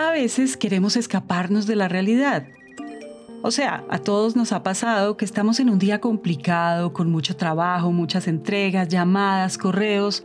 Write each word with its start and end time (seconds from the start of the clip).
A 0.00 0.12
veces 0.12 0.56
queremos 0.56 0.96
escaparnos 0.96 1.66
de 1.66 1.76
la 1.76 1.86
realidad. 1.86 2.48
O 3.42 3.50
sea, 3.50 3.84
a 3.90 3.98
todos 3.98 4.34
nos 4.34 4.50
ha 4.52 4.62
pasado 4.62 5.18
que 5.18 5.26
estamos 5.26 5.60
en 5.60 5.68
un 5.68 5.78
día 5.78 6.00
complicado, 6.00 6.94
con 6.94 7.10
mucho 7.10 7.36
trabajo, 7.36 7.92
muchas 7.92 8.26
entregas, 8.26 8.88
llamadas, 8.88 9.58
correos. 9.58 10.24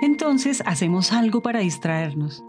Entonces 0.00 0.62
hacemos 0.64 1.10
algo 1.10 1.42
para 1.42 1.58
distraernos. 1.58 2.44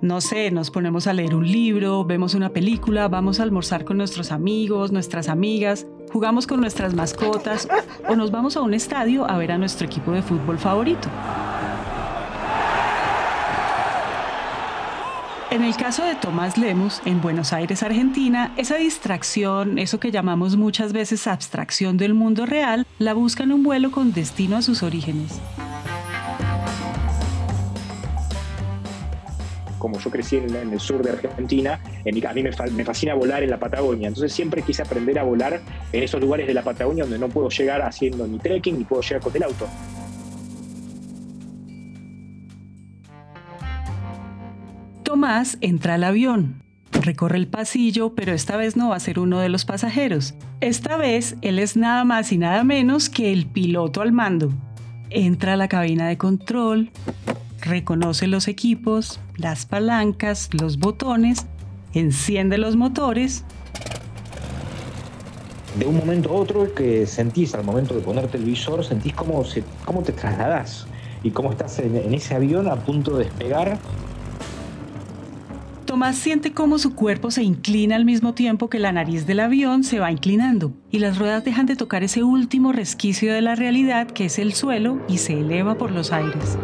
No 0.00 0.20
sé, 0.20 0.50
nos 0.50 0.72
ponemos 0.72 1.06
a 1.06 1.12
leer 1.12 1.36
un 1.36 1.46
libro, 1.46 2.04
vemos 2.04 2.34
una 2.34 2.48
película, 2.48 3.06
vamos 3.06 3.38
a 3.38 3.44
almorzar 3.44 3.84
con 3.84 3.98
nuestros 3.98 4.32
amigos, 4.32 4.90
nuestras 4.90 5.28
amigas, 5.28 5.86
jugamos 6.12 6.48
con 6.48 6.60
nuestras 6.60 6.92
mascotas 6.92 7.68
o 8.08 8.16
nos 8.16 8.32
vamos 8.32 8.56
a 8.56 8.62
un 8.62 8.74
estadio 8.74 9.30
a 9.30 9.38
ver 9.38 9.52
a 9.52 9.58
nuestro 9.58 9.86
equipo 9.86 10.10
de 10.10 10.22
fútbol 10.22 10.58
favorito. 10.58 11.08
En 15.56 15.64
el 15.64 15.74
caso 15.74 16.04
de 16.04 16.14
Tomás 16.14 16.58
Lemos, 16.58 17.00
en 17.06 17.22
Buenos 17.22 17.54
Aires, 17.54 17.82
Argentina, 17.82 18.52
esa 18.58 18.76
distracción, 18.76 19.78
eso 19.78 19.98
que 19.98 20.10
llamamos 20.10 20.54
muchas 20.54 20.92
veces 20.92 21.26
abstracción 21.26 21.96
del 21.96 22.12
mundo 22.12 22.44
real, 22.44 22.86
la 22.98 23.14
busca 23.14 23.44
en 23.44 23.52
un 23.52 23.62
vuelo 23.62 23.90
con 23.90 24.12
destino 24.12 24.58
a 24.58 24.62
sus 24.62 24.82
orígenes. 24.82 25.40
como 29.78 29.98
yo 29.98 30.10
crecí 30.10 30.36
en, 30.36 30.54
el 30.54 30.80
sur 30.80 31.02
de 31.02 31.10
Argentina, 31.10 31.80
a 32.04 32.32
mí 32.34 32.42
me, 32.42 32.52
fascina 32.84 33.14
volar 33.14 33.42
en 33.42 33.50
la 33.50 33.58
Patagonia, 33.58 34.08
entonces 34.08 34.32
siempre 34.32 34.60
quise 34.60 34.82
aprender 34.82 35.18
a 35.18 35.22
volar 35.22 35.60
en 35.92 36.02
esos 36.02 36.20
lugares 36.20 36.46
de 36.46 36.54
la 36.54 36.62
Patagonia 36.62 37.04
donde 37.04 37.18
no 37.18 37.28
puedo 37.28 37.48
llegar 37.48 37.80
haciendo 37.80 38.26
ni 38.26 38.38
trekking 38.38 38.76
ni 38.76 38.84
puedo 38.84 39.00
llegar 39.00 39.22
con 39.22 39.34
el 39.36 39.44
auto. 39.44 39.66
Tomás 45.06 45.56
entra 45.60 45.94
al 45.94 46.02
avión, 46.02 46.64
recorre 46.90 47.38
el 47.38 47.46
pasillo, 47.46 48.16
pero 48.16 48.32
esta 48.32 48.56
vez 48.56 48.76
no 48.76 48.88
va 48.88 48.96
a 48.96 49.00
ser 49.00 49.20
uno 49.20 49.38
de 49.38 49.48
los 49.48 49.64
pasajeros. 49.64 50.34
Esta 50.60 50.96
vez 50.96 51.36
él 51.42 51.60
es 51.60 51.76
nada 51.76 52.02
más 52.02 52.32
y 52.32 52.38
nada 52.38 52.64
menos 52.64 53.08
que 53.08 53.32
el 53.32 53.46
piloto 53.46 54.02
al 54.02 54.10
mando. 54.10 54.52
Entra 55.10 55.52
a 55.52 55.56
la 55.56 55.68
cabina 55.68 56.08
de 56.08 56.18
control, 56.18 56.90
reconoce 57.60 58.26
los 58.26 58.48
equipos, 58.48 59.20
las 59.36 59.64
palancas, 59.64 60.48
los 60.52 60.78
botones, 60.78 61.46
enciende 61.94 62.58
los 62.58 62.74
motores. 62.74 63.44
De 65.78 65.86
un 65.86 65.98
momento 65.98 66.30
a 66.30 66.32
otro 66.32 66.74
que 66.74 67.06
sentís 67.06 67.54
al 67.54 67.62
momento 67.62 67.94
de 67.94 68.00
ponerte 68.00 68.38
el 68.38 68.44
visor, 68.44 68.84
sentís 68.84 69.14
cómo, 69.14 69.44
cómo 69.84 70.02
te 70.02 70.10
trasladás 70.10 70.88
y 71.22 71.30
cómo 71.30 71.52
estás 71.52 71.78
en 71.78 72.12
ese 72.12 72.34
avión 72.34 72.66
a 72.66 72.74
punto 72.74 73.16
de 73.16 73.26
despegar 73.26 73.78
Tomás 75.96 76.16
siente 76.16 76.52
cómo 76.52 76.78
su 76.78 76.94
cuerpo 76.94 77.30
se 77.30 77.42
inclina 77.42 77.96
al 77.96 78.04
mismo 78.04 78.34
tiempo 78.34 78.68
que 78.68 78.78
la 78.78 78.92
nariz 78.92 79.26
del 79.26 79.40
avión 79.40 79.82
se 79.82 79.98
va 79.98 80.12
inclinando 80.12 80.74
y 80.90 80.98
las 80.98 81.16
ruedas 81.16 81.42
dejan 81.42 81.64
de 81.64 81.74
tocar 81.74 82.02
ese 82.04 82.22
último 82.22 82.70
resquicio 82.70 83.32
de 83.32 83.40
la 83.40 83.54
realidad 83.54 84.06
que 84.06 84.26
es 84.26 84.38
el 84.38 84.52
suelo 84.52 85.00
y 85.08 85.16
se 85.16 85.40
eleva 85.40 85.78
por 85.78 85.92
los 85.92 86.12
aires. 86.12 86.58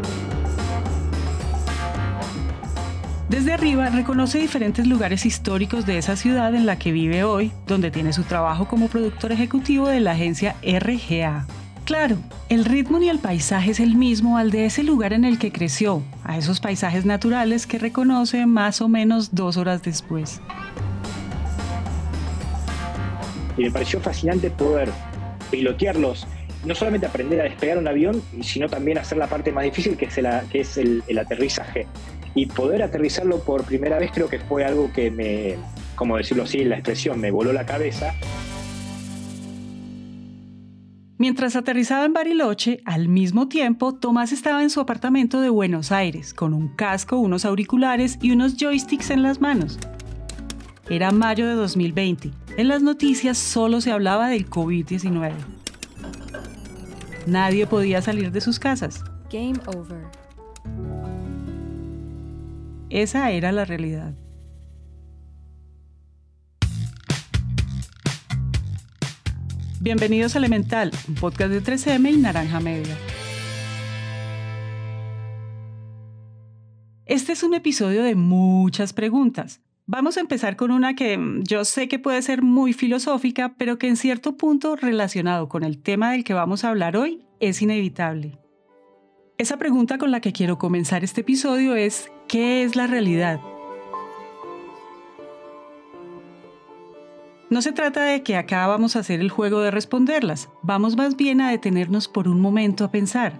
Desde 3.30 3.54
arriba 3.54 3.88
reconoce 3.88 4.38
diferentes 4.38 4.86
lugares 4.86 5.24
históricos 5.24 5.86
de 5.86 5.96
esa 5.96 6.16
ciudad 6.16 6.54
en 6.54 6.66
la 6.66 6.78
que 6.78 6.92
vive 6.92 7.24
hoy, 7.24 7.52
donde 7.66 7.90
tiene 7.90 8.12
su 8.12 8.24
trabajo 8.24 8.68
como 8.68 8.88
productor 8.88 9.32
ejecutivo 9.32 9.88
de 9.88 10.00
la 10.00 10.10
agencia 10.10 10.56
RGA. 10.62 11.46
Claro, 11.84 12.16
el 12.48 12.64
ritmo 12.64 12.98
ni 12.98 13.08
el 13.08 13.18
paisaje 13.18 13.72
es 13.72 13.80
el 13.80 13.96
mismo 13.96 14.38
al 14.38 14.50
de 14.50 14.66
ese 14.66 14.82
lugar 14.82 15.12
en 15.12 15.24
el 15.24 15.38
que 15.38 15.50
creció, 15.50 16.02
a 16.24 16.38
esos 16.38 16.60
paisajes 16.60 17.04
naturales 17.04 17.66
que 17.66 17.78
reconoce 17.78 18.46
más 18.46 18.80
o 18.80 18.88
menos 18.88 19.34
dos 19.34 19.56
horas 19.56 19.82
después. 19.82 20.40
Y 23.56 23.64
me 23.64 23.70
pareció 23.70 24.00
fascinante 24.00 24.50
poder 24.50 24.90
pilotearlos, 25.50 26.26
no 26.64 26.74
solamente 26.74 27.06
aprender 27.06 27.40
a 27.40 27.44
despegar 27.44 27.78
un 27.78 27.88
avión, 27.88 28.22
sino 28.42 28.68
también 28.68 28.98
hacer 28.98 29.18
la 29.18 29.26
parte 29.26 29.50
más 29.50 29.64
difícil 29.64 29.96
que 29.96 30.06
es 30.52 30.78
el 30.78 31.18
aterrizaje 31.18 31.86
y 32.34 32.46
poder 32.46 32.82
aterrizarlo 32.82 33.40
por 33.40 33.64
primera 33.64 33.98
vez 33.98 34.10
creo 34.12 34.28
que 34.28 34.38
fue 34.38 34.64
algo 34.64 34.90
que 34.92 35.10
me, 35.10 35.56
como 35.94 36.16
decirlo 36.16 36.44
así, 36.44 36.64
la 36.64 36.76
expresión, 36.76 37.20
me 37.20 37.30
voló 37.30 37.52
la 37.52 37.66
cabeza. 37.66 38.14
Mientras 41.22 41.54
aterrizaba 41.54 42.04
en 42.04 42.12
Bariloche, 42.12 42.80
al 42.84 43.06
mismo 43.06 43.46
tiempo, 43.46 43.94
Tomás 43.94 44.32
estaba 44.32 44.60
en 44.64 44.70
su 44.70 44.80
apartamento 44.80 45.40
de 45.40 45.50
Buenos 45.50 45.92
Aires, 45.92 46.34
con 46.34 46.52
un 46.52 46.66
casco, 46.66 47.16
unos 47.16 47.44
auriculares 47.44 48.18
y 48.20 48.32
unos 48.32 48.56
joysticks 48.56 49.10
en 49.10 49.22
las 49.22 49.40
manos. 49.40 49.78
Era 50.90 51.12
mayo 51.12 51.46
de 51.46 51.54
2020. 51.54 52.32
En 52.56 52.66
las 52.66 52.82
noticias 52.82 53.38
solo 53.38 53.80
se 53.80 53.92
hablaba 53.92 54.30
del 54.30 54.50
COVID-19. 54.50 55.30
Nadie 57.28 57.68
podía 57.68 58.02
salir 58.02 58.32
de 58.32 58.40
sus 58.40 58.58
casas. 58.58 59.04
Game 59.30 59.60
over. 59.66 60.02
Esa 62.90 63.30
era 63.30 63.52
la 63.52 63.64
realidad. 63.64 64.12
Bienvenidos 69.82 70.36
a 70.36 70.38
Elemental, 70.38 70.92
un 71.08 71.16
podcast 71.16 71.50
de 71.50 71.60
3M 71.60 72.12
y 72.12 72.16
Naranja 72.16 72.60
Media. 72.60 72.96
Este 77.04 77.32
es 77.32 77.42
un 77.42 77.52
episodio 77.54 78.04
de 78.04 78.14
muchas 78.14 78.92
preguntas. 78.92 79.60
Vamos 79.86 80.16
a 80.16 80.20
empezar 80.20 80.54
con 80.54 80.70
una 80.70 80.94
que 80.94 81.18
mm, 81.18 81.42
yo 81.42 81.64
sé 81.64 81.88
que 81.88 81.98
puede 81.98 82.22
ser 82.22 82.42
muy 82.42 82.74
filosófica, 82.74 83.56
pero 83.58 83.76
que 83.76 83.88
en 83.88 83.96
cierto 83.96 84.36
punto 84.36 84.76
relacionado 84.76 85.48
con 85.48 85.64
el 85.64 85.82
tema 85.82 86.12
del 86.12 86.22
que 86.22 86.32
vamos 86.32 86.62
a 86.62 86.68
hablar 86.68 86.96
hoy 86.96 87.26
es 87.40 87.60
inevitable. 87.60 88.38
Esa 89.36 89.56
pregunta 89.56 89.98
con 89.98 90.12
la 90.12 90.20
que 90.20 90.32
quiero 90.32 90.58
comenzar 90.58 91.02
este 91.02 91.22
episodio 91.22 91.74
es, 91.74 92.08
¿qué 92.28 92.62
es 92.62 92.76
la 92.76 92.86
realidad? 92.86 93.40
No 97.52 97.60
se 97.60 97.72
trata 97.72 98.04
de 98.04 98.22
que 98.22 98.36
acá 98.36 98.66
vamos 98.66 98.96
a 98.96 99.00
hacer 99.00 99.20
el 99.20 99.28
juego 99.28 99.60
de 99.60 99.70
responderlas, 99.70 100.48
vamos 100.62 100.96
más 100.96 101.16
bien 101.16 101.42
a 101.42 101.50
detenernos 101.50 102.08
por 102.08 102.26
un 102.26 102.40
momento 102.40 102.82
a 102.82 102.90
pensar. 102.90 103.38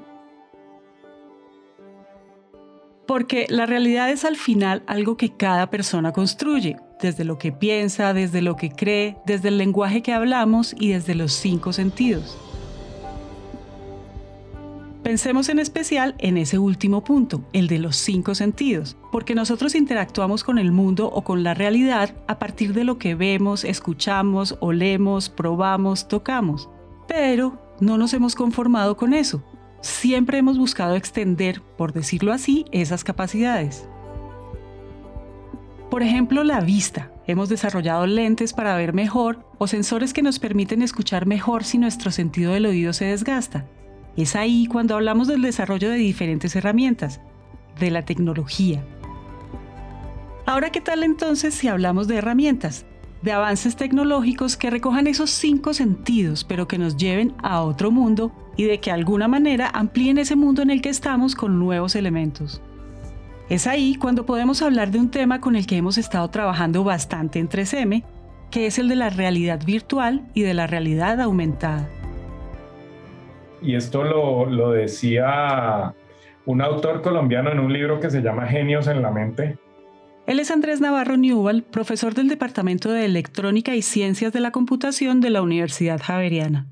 Porque 3.06 3.46
la 3.48 3.64
realidad 3.64 4.10
es 4.10 4.26
al 4.26 4.36
final 4.36 4.82
algo 4.86 5.16
que 5.16 5.34
cada 5.34 5.70
persona 5.70 6.12
construye, 6.12 6.76
desde 7.00 7.24
lo 7.24 7.38
que 7.38 7.52
piensa, 7.52 8.12
desde 8.12 8.42
lo 8.42 8.54
que 8.54 8.68
cree, 8.68 9.16
desde 9.24 9.48
el 9.48 9.56
lenguaje 9.56 10.02
que 10.02 10.12
hablamos 10.12 10.76
y 10.78 10.90
desde 10.90 11.14
los 11.14 11.32
cinco 11.32 11.72
sentidos. 11.72 12.36
Pensemos 15.02 15.48
en 15.48 15.58
especial 15.58 16.14
en 16.18 16.36
ese 16.38 16.58
último 16.58 17.02
punto, 17.02 17.44
el 17.52 17.66
de 17.66 17.80
los 17.80 17.96
cinco 17.96 18.36
sentidos, 18.36 18.96
porque 19.10 19.34
nosotros 19.34 19.74
interactuamos 19.74 20.44
con 20.44 20.60
el 20.60 20.70
mundo 20.70 21.10
o 21.12 21.24
con 21.24 21.42
la 21.42 21.54
realidad 21.54 22.14
a 22.28 22.38
partir 22.38 22.72
de 22.72 22.84
lo 22.84 22.98
que 22.98 23.16
vemos, 23.16 23.64
escuchamos, 23.64 24.56
olemos, 24.60 25.28
probamos, 25.28 26.06
tocamos. 26.06 26.70
Pero 27.08 27.60
no 27.80 27.98
nos 27.98 28.14
hemos 28.14 28.36
conformado 28.36 28.96
con 28.96 29.12
eso. 29.12 29.42
Siempre 29.80 30.38
hemos 30.38 30.56
buscado 30.56 30.94
extender, 30.94 31.62
por 31.76 31.92
decirlo 31.92 32.32
así, 32.32 32.64
esas 32.70 33.02
capacidades. 33.02 33.88
Por 35.90 36.04
ejemplo, 36.04 36.44
la 36.44 36.60
vista. 36.60 37.10
Hemos 37.26 37.48
desarrollado 37.48 38.06
lentes 38.06 38.52
para 38.52 38.76
ver 38.76 38.92
mejor 38.92 39.44
o 39.58 39.66
sensores 39.66 40.12
que 40.14 40.22
nos 40.22 40.38
permiten 40.38 40.80
escuchar 40.80 41.26
mejor 41.26 41.64
si 41.64 41.78
nuestro 41.78 42.12
sentido 42.12 42.52
del 42.52 42.66
oído 42.66 42.92
se 42.92 43.06
desgasta. 43.06 43.66
Es 44.16 44.36
ahí 44.36 44.66
cuando 44.66 44.94
hablamos 44.94 45.26
del 45.26 45.40
desarrollo 45.40 45.88
de 45.88 45.96
diferentes 45.96 46.54
herramientas, 46.54 47.20
de 47.80 47.90
la 47.90 48.04
tecnología. 48.04 48.84
Ahora, 50.44 50.70
¿qué 50.70 50.80
tal 50.80 51.02
entonces 51.02 51.54
si 51.54 51.68
hablamos 51.68 52.08
de 52.08 52.16
herramientas? 52.16 52.84
De 53.22 53.32
avances 53.32 53.76
tecnológicos 53.76 54.56
que 54.56 54.68
recojan 54.68 55.06
esos 55.06 55.30
cinco 55.30 55.72
sentidos, 55.72 56.44
pero 56.44 56.68
que 56.68 56.76
nos 56.76 56.96
lleven 56.96 57.32
a 57.42 57.62
otro 57.62 57.90
mundo 57.90 58.32
y 58.56 58.64
de 58.64 58.80
que 58.80 58.90
alguna 58.90 59.28
manera 59.28 59.70
amplíen 59.72 60.18
ese 60.18 60.36
mundo 60.36 60.60
en 60.60 60.70
el 60.70 60.82
que 60.82 60.90
estamos 60.90 61.34
con 61.34 61.58
nuevos 61.58 61.94
elementos. 61.94 62.60
Es 63.48 63.66
ahí 63.66 63.94
cuando 63.94 64.26
podemos 64.26 64.60
hablar 64.60 64.90
de 64.90 64.98
un 64.98 65.10
tema 65.10 65.40
con 65.40 65.56
el 65.56 65.66
que 65.66 65.76
hemos 65.76 65.96
estado 65.96 66.28
trabajando 66.28 66.84
bastante 66.84 67.38
en 67.38 67.48
3M, 67.48 68.04
que 68.50 68.66
es 68.66 68.78
el 68.78 68.88
de 68.88 68.96
la 68.96 69.08
realidad 69.08 69.64
virtual 69.64 70.28
y 70.34 70.42
de 70.42 70.52
la 70.52 70.66
realidad 70.66 71.20
aumentada 71.20 71.88
y 73.62 73.76
esto 73.76 74.04
lo, 74.04 74.72
decía 74.72 75.94
un 76.44 76.60
autor 76.60 77.02
colombiano 77.02 77.50
en 77.50 77.60
un 77.60 77.72
libro 77.72 78.00
que 78.00 78.10
se 78.10 78.20
llama 78.20 78.46
Genios 78.46 78.88
en 78.88 79.02
la 79.02 79.10
Mente. 79.10 79.58
Él 80.26 80.40
es 80.40 80.50
Andrés 80.50 80.80
Navarro 80.80 81.16
Newell, 81.16 81.62
profesor 81.62 82.14
del 82.14 82.28
Departamento 82.28 82.90
de 82.92 83.04
Electrónica 83.04 83.74
y 83.74 83.82
Ciencias 83.82 84.32
de 84.32 84.40
la 84.40 84.50
Computación 84.50 85.20
de 85.20 85.30
la 85.30 85.42
Universidad 85.42 86.00
Javeriana. 86.00 86.66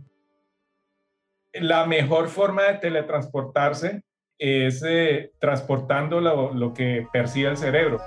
La 1.52 1.86
mejor 1.86 2.28
forma 2.28 2.62
de 2.64 2.74
teletransportarse 2.74 4.02
es 4.38 4.82
eh, 4.86 5.32
transportando 5.40 6.20
lo, 6.20 6.54
lo 6.54 6.72
que 6.72 7.06
percibe 7.12 7.50
el 7.50 7.56
cerebro. 7.56 8.00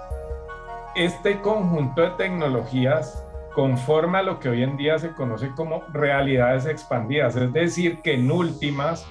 este 0.96 1.40
conjunto 1.42 2.02
de 2.02 2.12
tecnologías 2.12 3.23
conforma 3.54 4.22
lo 4.22 4.40
que 4.40 4.50
hoy 4.50 4.64
en 4.64 4.78
día 4.78 4.98
se 5.00 5.12
conoce 5.12 5.52
como 5.56 5.84
realidades 5.92 6.66
expandidas, 6.66 7.36
es 7.36 7.52
decir, 7.54 8.00
que 8.02 8.16
en 8.16 8.32
últimas 8.32 9.08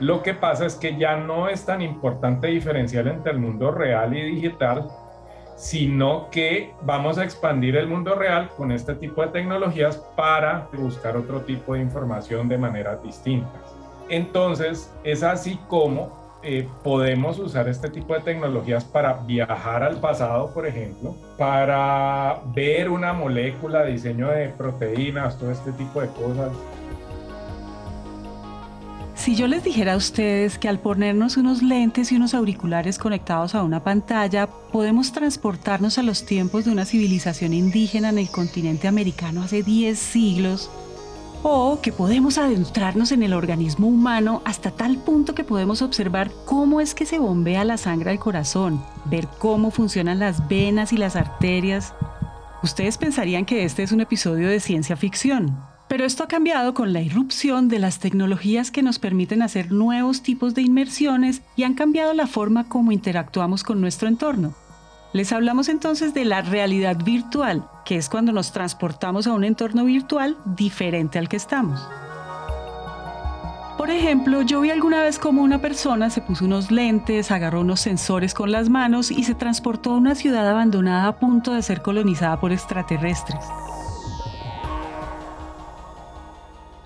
lo 0.00 0.22
que 0.22 0.32
pasa 0.32 0.64
es 0.66 0.76
que 0.76 0.96
ya 0.96 1.16
no 1.16 1.48
es 1.48 1.66
tan 1.66 1.82
importante 1.82 2.46
diferenciar 2.46 3.08
entre 3.08 3.32
el 3.32 3.38
mundo 3.38 3.72
real 3.72 4.16
y 4.16 4.22
digital, 4.22 4.88
sino 5.56 6.30
que 6.30 6.72
vamos 6.82 7.18
a 7.18 7.24
expandir 7.24 7.76
el 7.76 7.88
mundo 7.88 8.14
real 8.14 8.48
con 8.56 8.70
este 8.70 8.94
tipo 8.94 9.22
de 9.22 9.28
tecnologías 9.28 9.96
para 10.16 10.68
buscar 10.72 11.16
otro 11.16 11.40
tipo 11.40 11.74
de 11.74 11.80
información 11.80 12.48
de 12.48 12.58
maneras 12.58 13.02
distintas. 13.02 13.74
Entonces, 14.08 14.94
es 15.02 15.24
así 15.24 15.58
como 15.66 16.17
eh, 16.42 16.68
podemos 16.84 17.38
usar 17.38 17.68
este 17.68 17.90
tipo 17.90 18.14
de 18.14 18.20
tecnologías 18.20 18.84
para 18.84 19.14
viajar 19.14 19.82
al 19.82 20.00
pasado, 20.00 20.52
por 20.54 20.66
ejemplo, 20.66 21.16
para 21.36 22.40
ver 22.54 22.88
una 22.90 23.12
molécula, 23.12 23.84
diseño 23.84 24.28
de 24.28 24.48
proteínas, 24.48 25.38
todo 25.38 25.50
este 25.50 25.72
tipo 25.72 26.00
de 26.00 26.08
cosas. 26.08 26.50
Si 29.18 29.34
yo 29.34 29.48
les 29.48 29.64
dijera 29.64 29.94
a 29.94 29.96
ustedes 29.96 30.58
que 30.58 30.68
al 30.68 30.78
ponernos 30.78 31.36
unos 31.36 31.60
lentes 31.60 32.12
y 32.12 32.16
unos 32.16 32.34
auriculares 32.34 32.98
conectados 32.98 33.56
a 33.56 33.64
una 33.64 33.82
pantalla, 33.82 34.46
podemos 34.46 35.10
transportarnos 35.10 35.98
a 35.98 36.04
los 36.04 36.24
tiempos 36.24 36.64
de 36.64 36.70
una 36.70 36.84
civilización 36.84 37.52
indígena 37.52 38.10
en 38.10 38.18
el 38.18 38.30
continente 38.30 38.86
americano 38.86 39.42
hace 39.42 39.64
10 39.64 39.98
siglos, 39.98 40.70
o 41.42 41.80
que 41.80 41.92
podemos 41.92 42.38
adentrarnos 42.38 43.12
en 43.12 43.22
el 43.22 43.32
organismo 43.32 43.86
humano 43.86 44.42
hasta 44.44 44.70
tal 44.70 44.96
punto 44.98 45.34
que 45.34 45.44
podemos 45.44 45.82
observar 45.82 46.30
cómo 46.44 46.80
es 46.80 46.94
que 46.94 47.06
se 47.06 47.18
bombea 47.18 47.64
la 47.64 47.76
sangre 47.76 48.10
al 48.10 48.18
corazón, 48.18 48.82
ver 49.04 49.28
cómo 49.38 49.70
funcionan 49.70 50.18
las 50.18 50.48
venas 50.48 50.92
y 50.92 50.96
las 50.96 51.16
arterias. 51.16 51.94
Ustedes 52.62 52.98
pensarían 52.98 53.44
que 53.44 53.64
este 53.64 53.82
es 53.82 53.92
un 53.92 54.00
episodio 54.00 54.48
de 54.48 54.60
ciencia 54.60 54.96
ficción, 54.96 55.56
pero 55.88 56.04
esto 56.04 56.24
ha 56.24 56.28
cambiado 56.28 56.74
con 56.74 56.92
la 56.92 57.00
irrupción 57.00 57.68
de 57.68 57.78
las 57.78 57.98
tecnologías 57.98 58.70
que 58.70 58.82
nos 58.82 58.98
permiten 58.98 59.42
hacer 59.42 59.72
nuevos 59.72 60.22
tipos 60.22 60.54
de 60.54 60.62
inmersiones 60.62 61.42
y 61.56 61.62
han 61.62 61.74
cambiado 61.74 62.12
la 62.14 62.26
forma 62.26 62.68
como 62.68 62.92
interactuamos 62.92 63.62
con 63.62 63.80
nuestro 63.80 64.08
entorno. 64.08 64.54
Les 65.12 65.32
hablamos 65.32 65.68
entonces 65.68 66.12
de 66.12 66.26
la 66.26 66.42
realidad 66.42 66.96
virtual, 67.02 67.66
que 67.84 67.96
es 67.96 68.10
cuando 68.10 68.32
nos 68.32 68.52
transportamos 68.52 69.26
a 69.26 69.32
un 69.32 69.44
entorno 69.44 69.84
virtual 69.84 70.36
diferente 70.44 71.18
al 71.18 71.28
que 71.30 71.36
estamos. 71.36 71.80
Por 73.78 73.90
ejemplo, 73.90 74.42
yo 74.42 74.60
vi 74.60 74.70
alguna 74.70 75.02
vez 75.02 75.18
como 75.18 75.42
una 75.42 75.60
persona 75.60 76.10
se 76.10 76.20
puso 76.20 76.44
unos 76.44 76.70
lentes, 76.70 77.30
agarró 77.30 77.60
unos 77.60 77.80
sensores 77.80 78.34
con 78.34 78.52
las 78.52 78.68
manos 78.68 79.10
y 79.10 79.22
se 79.22 79.34
transportó 79.34 79.92
a 79.92 79.96
una 79.96 80.14
ciudad 80.14 80.46
abandonada 80.50 81.06
a 81.06 81.16
punto 81.16 81.54
de 81.54 81.62
ser 81.62 81.80
colonizada 81.80 82.38
por 82.40 82.52
extraterrestres. 82.52 83.38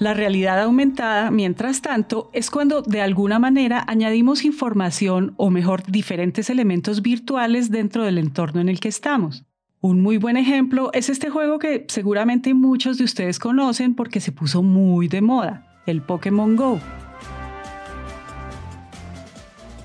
La 0.03 0.15
realidad 0.15 0.61
aumentada, 0.61 1.31
mientras 1.31 1.81
tanto, 1.81 2.29
es 2.33 2.51
cuando 2.51 2.83
de 2.83 3.01
alguna 3.01 3.39
manera 3.39 3.85
añadimos 3.87 4.45
información 4.45 5.33
o 5.37 5.49
mejor 5.49 5.85
diferentes 5.87 6.51
elementos 6.51 7.03
virtuales 7.03 7.71
dentro 7.71 8.05
del 8.05 8.19
entorno 8.19 8.61
en 8.61 8.69
el 8.69 8.81
que 8.81 8.89
estamos. 8.89 9.45
Un 9.81 10.01
muy 10.01 10.17
buen 10.17 10.37
ejemplo 10.37 10.91
es 10.93 11.09
este 11.09 11.31
juego 11.31 11.61
que 11.61 11.85
seguramente 11.87 12.53
muchos 12.53 12.99
de 12.99 13.05
ustedes 13.05 13.39
conocen 13.39 13.95
porque 13.95 14.19
se 14.19 14.33
puso 14.33 14.65
muy 14.65 15.07
de 15.07 15.23
moda, 15.23 15.81
el 15.87 16.03
Pokémon 16.03 16.57
Go. 16.57 16.81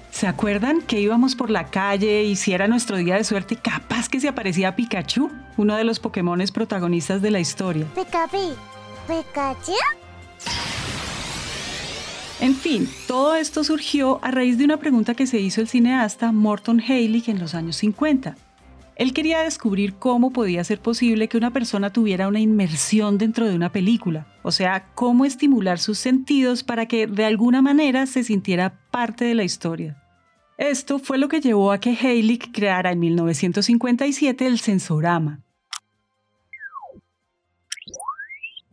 ¿Se 0.10 0.26
acuerdan 0.26 0.82
que 0.82 1.00
íbamos 1.00 1.36
por 1.36 1.52
la 1.52 1.68
calle 1.68 2.24
y 2.24 2.36
si 2.38 2.54
era 2.54 2.68
nuestro 2.68 2.98
día 2.98 3.18
de 3.18 3.24
suerte, 3.24 3.56
capaz 3.56 4.10
que 4.10 4.20
se 4.20 4.30
aparecía 4.30 4.76
Pikachu, 4.76 5.30
uno 5.58 5.76
de 5.76 5.84
los 5.84 6.00
Pokémones 6.00 6.52
protagonistas 6.52 7.22
de 7.22 7.30
la 7.30 7.40
historia? 7.40 7.86
Pikachu. 7.94 9.76
En 12.40 12.54
fin, 12.54 12.88
todo 13.08 13.36
esto 13.36 13.64
surgió 13.64 14.24
a 14.24 14.30
raíz 14.30 14.60
de 14.60 14.66
una 14.66 14.78
pregunta 14.78 15.16
que 15.16 15.26
se 15.26 15.40
hizo 15.40 15.60
el 15.60 15.68
cineasta 15.68 16.32
Morton 16.32 16.80
Heilig 16.80 17.30
en 17.30 17.40
los 17.40 17.56
años 17.56 17.78
50. 17.78 18.36
Él 18.96 19.14
quería 19.14 19.42
descubrir 19.42 19.96
cómo 19.96 20.32
podía 20.32 20.64
ser 20.64 20.80
posible 20.80 21.28
que 21.28 21.38
una 21.38 21.52
persona 21.52 21.92
tuviera 21.92 22.28
una 22.28 22.40
inmersión 22.40 23.18
dentro 23.18 23.48
de 23.48 23.56
una 23.56 23.72
película, 23.72 24.28
o 24.44 24.52
sea, 24.52 24.88
cómo 24.94 25.26
estimular 25.26 25.80
sus 25.80 25.98
sentidos 25.98 26.64
para 26.64 26.86
que 26.88 27.08
de 27.08 27.26
alguna 27.26 27.64
manera 27.64 28.06
se 28.06 28.24
sintiera 28.24 28.80
parte 28.92 29.26
de 29.26 29.34
la 29.34 29.44
historia. 29.44 30.04
Esto 30.60 31.00
fue 31.00 31.18
lo 31.18 31.30
que 31.30 31.42
llevó 31.42 31.72
a 31.72 31.80
que 31.80 31.94
Heilig 31.94 32.52
creara 32.52 32.92
en 32.92 33.00
1957 33.00 34.46
el 34.46 34.60
sensorama, 34.60 35.42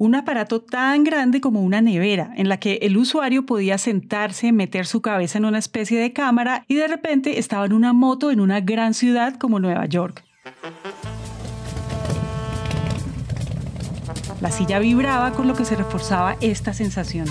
un 0.05 0.15
aparato 0.15 0.61
tan 0.61 1.03
grande 1.03 1.41
como 1.41 1.62
una 1.62 1.81
nevera, 1.81 2.33
en 2.37 2.49
la 2.49 2.59
que 2.59 2.79
el 2.83 2.97
usuario 2.97 3.47
podía 3.47 3.79
sentarse, 3.79 4.53
meter 4.53 4.87
su 4.87 5.01
cabeza 5.01 5.39
en 5.39 5.47
una 5.47 5.59
especie 5.59 5.99
de 5.99 6.12
cámara 6.12 6.65
y 6.69 6.75
de 6.75 6.89
repente 6.89 7.39
estaba 7.39 7.65
en 7.65 7.73
una 7.73 7.93
moto 7.93 8.31
en 8.31 8.41
una 8.41 8.61
gran 8.61 8.93
ciudad 8.93 9.37
como 9.39 9.61
Nueva 9.61 9.87
York. 9.87 10.23
La 14.41 14.51
silla 14.51 14.79
vibraba 14.79 15.33
con 15.33 15.49
lo 15.49 15.55
que 15.55 15.65
se 15.65 15.75
reforzaba 15.75 16.37
esta 16.41 16.75
sensación. 16.75 17.27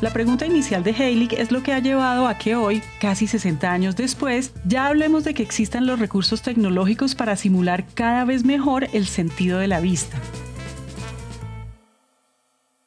La 0.00 0.12
pregunta 0.12 0.44
inicial 0.44 0.82
de 0.84 0.90
Heilig 0.90 1.32
es 1.34 1.50
lo 1.50 1.62
que 1.62 1.72
ha 1.72 1.78
llevado 1.78 2.26
a 2.26 2.36
que 2.36 2.56
hoy, 2.56 2.82
casi 3.00 3.26
60 3.26 3.72
años 3.72 3.96
después, 3.96 4.54
ya 4.66 4.86
hablemos 4.86 5.24
de 5.24 5.32
que 5.32 5.42
existan 5.42 5.86
los 5.86 5.98
recursos 5.98 6.42
tecnológicos 6.42 7.14
para 7.14 7.36
simular 7.36 7.86
cada 7.94 8.24
vez 8.24 8.44
mejor 8.44 8.86
el 8.92 9.06
sentido 9.06 9.58
de 9.58 9.68
la 9.68 9.80
vista. 9.80 10.18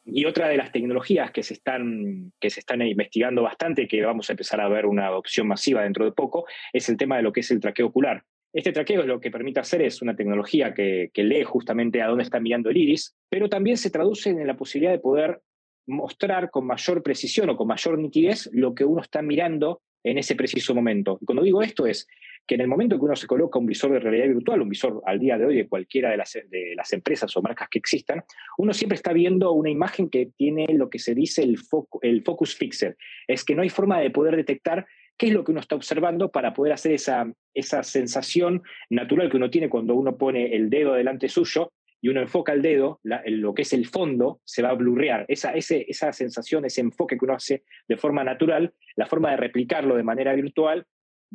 Y 0.06 0.26
otra 0.26 0.48
de 0.48 0.58
las 0.58 0.72
tecnologías 0.72 1.32
que 1.32 1.44
se, 1.44 1.54
están, 1.54 2.34
que 2.40 2.50
se 2.50 2.60
están 2.60 2.82
investigando 2.82 3.42
bastante, 3.42 3.88
que 3.88 4.04
vamos 4.04 4.30
a 4.30 4.34
empezar 4.34 4.62
a 4.62 4.70
ver 4.70 4.86
una 4.86 5.08
adopción 5.08 5.48
masiva 5.48 5.84
dentro 5.84 6.06
de 6.06 6.12
poco, 6.12 6.46
es 6.72 6.88
el 6.90 6.98
tema 6.98 7.18
de 7.18 7.24
lo 7.24 7.32
que 7.32 7.40
es 7.40 7.52
el 7.52 7.60
traqueo 7.60 7.88
ocular. 7.88 8.24
Este 8.54 8.72
traqueo 8.72 9.04
lo 9.04 9.20
que 9.20 9.32
permite 9.32 9.60
hacer 9.60 9.82
es 9.82 10.02
una 10.02 10.16
tecnología 10.16 10.74
que, 10.74 11.10
que, 11.14 11.24
lee 11.24 11.44
justamente 11.44 12.02
a 12.02 12.08
dónde 12.08 12.24
está 12.24 12.40
mirando 12.40 12.70
el 12.70 12.78
iris, 12.78 13.16
pero 13.30 13.50
también 13.50 13.78
se 13.78 13.90
traduce 13.90 14.30
en 14.30 14.48
la 14.48 14.56
posibilidad 14.56 14.92
de 14.92 15.00
poder 15.00 15.42
mostrar 15.88 16.52
con 16.52 16.68
mayor 16.68 17.02
precisión 17.02 17.50
o 17.50 17.58
con 17.58 17.68
mayor 17.68 17.98
nitidez 17.98 18.50
lo 18.54 18.76
que 18.76 18.86
uno 18.86 19.02
está 19.02 19.22
mirando 19.22 19.82
en 20.04 20.18
ese 20.18 20.36
preciso 20.36 20.76
momento. 20.76 21.20
Cuando 21.26 21.44
digo 21.44 21.62
esto 21.62 21.86
es 21.86 22.08
que 22.46 22.56
en 22.56 22.62
el 22.62 22.68
momento 22.68 22.98
que 22.98 23.06
uno 23.06 23.16
se 23.16 23.28
coloca 23.28 23.60
un 23.60 23.66
visor 23.66 23.92
de 23.92 24.00
realidad 24.00 24.28
virtual, 24.28 24.62
un 24.62 24.70
visor 24.70 25.02
al 25.06 25.20
día 25.20 25.38
de 25.38 25.46
hoy 25.46 25.56
de 25.56 25.68
cualquiera 25.68 26.12
de 26.12 26.18
las, 26.18 26.34
de 26.34 26.74
las 26.76 26.94
empresas 26.94 27.36
o 27.36 27.42
marcas 27.42 27.68
que 27.70 27.80
existan, 27.80 28.24
uno 28.58 28.74
siempre 28.74 28.96
está 28.96 29.12
viendo 29.12 29.52
una 29.52 29.70
imagen 29.70 30.10
que 30.10 30.30
tiene 30.38 30.66
lo 30.70 30.90
que 30.90 31.00
se 31.00 31.14
dice 31.14 31.44
el, 31.44 31.58
el 32.02 32.24
focus 32.24 32.56
fixer. 32.56 32.96
Es 33.28 33.44
que 33.44 33.54
no 33.54 33.64
hay 33.64 33.70
forma 33.70 34.00
de 34.00 34.12
poder 34.12 34.38
detectar 34.38 34.86
qué 35.18 35.28
es 35.28 35.34
lo 35.34 35.44
que 35.44 35.52
uno 35.52 35.60
está 35.60 35.76
observando 35.76 36.32
para 36.32 36.54
poder 36.54 36.74
hacer 36.74 36.94
esa, 36.94 37.30
esa 37.54 37.84
sensación 37.84 38.62
natural 38.90 39.30
que 39.30 39.38
uno 39.38 39.50
tiene 39.50 39.68
cuando 39.68 39.96
uno 39.96 40.18
pone 40.18 40.56
el 40.56 40.70
dedo 40.70 40.94
delante 40.94 41.28
suyo 41.28 41.74
y 42.02 42.10
uno 42.10 42.22
enfoca 42.22 42.54
el 42.54 42.62
dedo, 42.62 43.00
lo 43.04 43.54
que 43.54 43.64
es 43.64 43.74
el 43.74 43.88
fondo 43.88 44.40
se 44.46 44.62
va 44.62 44.70
a 44.70 44.74
blurrear. 44.74 45.26
Esa, 45.28 45.54
esa 45.54 46.12
sensación, 46.12 46.66
ese 46.66 46.82
enfoque 46.82 47.18
que 47.18 47.26
uno 47.26 47.34
hace 47.34 47.64
de 47.88 47.98
forma 47.98 48.24
natural, 48.24 48.74
la 48.96 49.08
forma 49.08 49.32
de 49.32 49.38
replicarlo 49.38 49.96
de 49.96 50.04
manera 50.04 50.34
virtual 50.34 50.86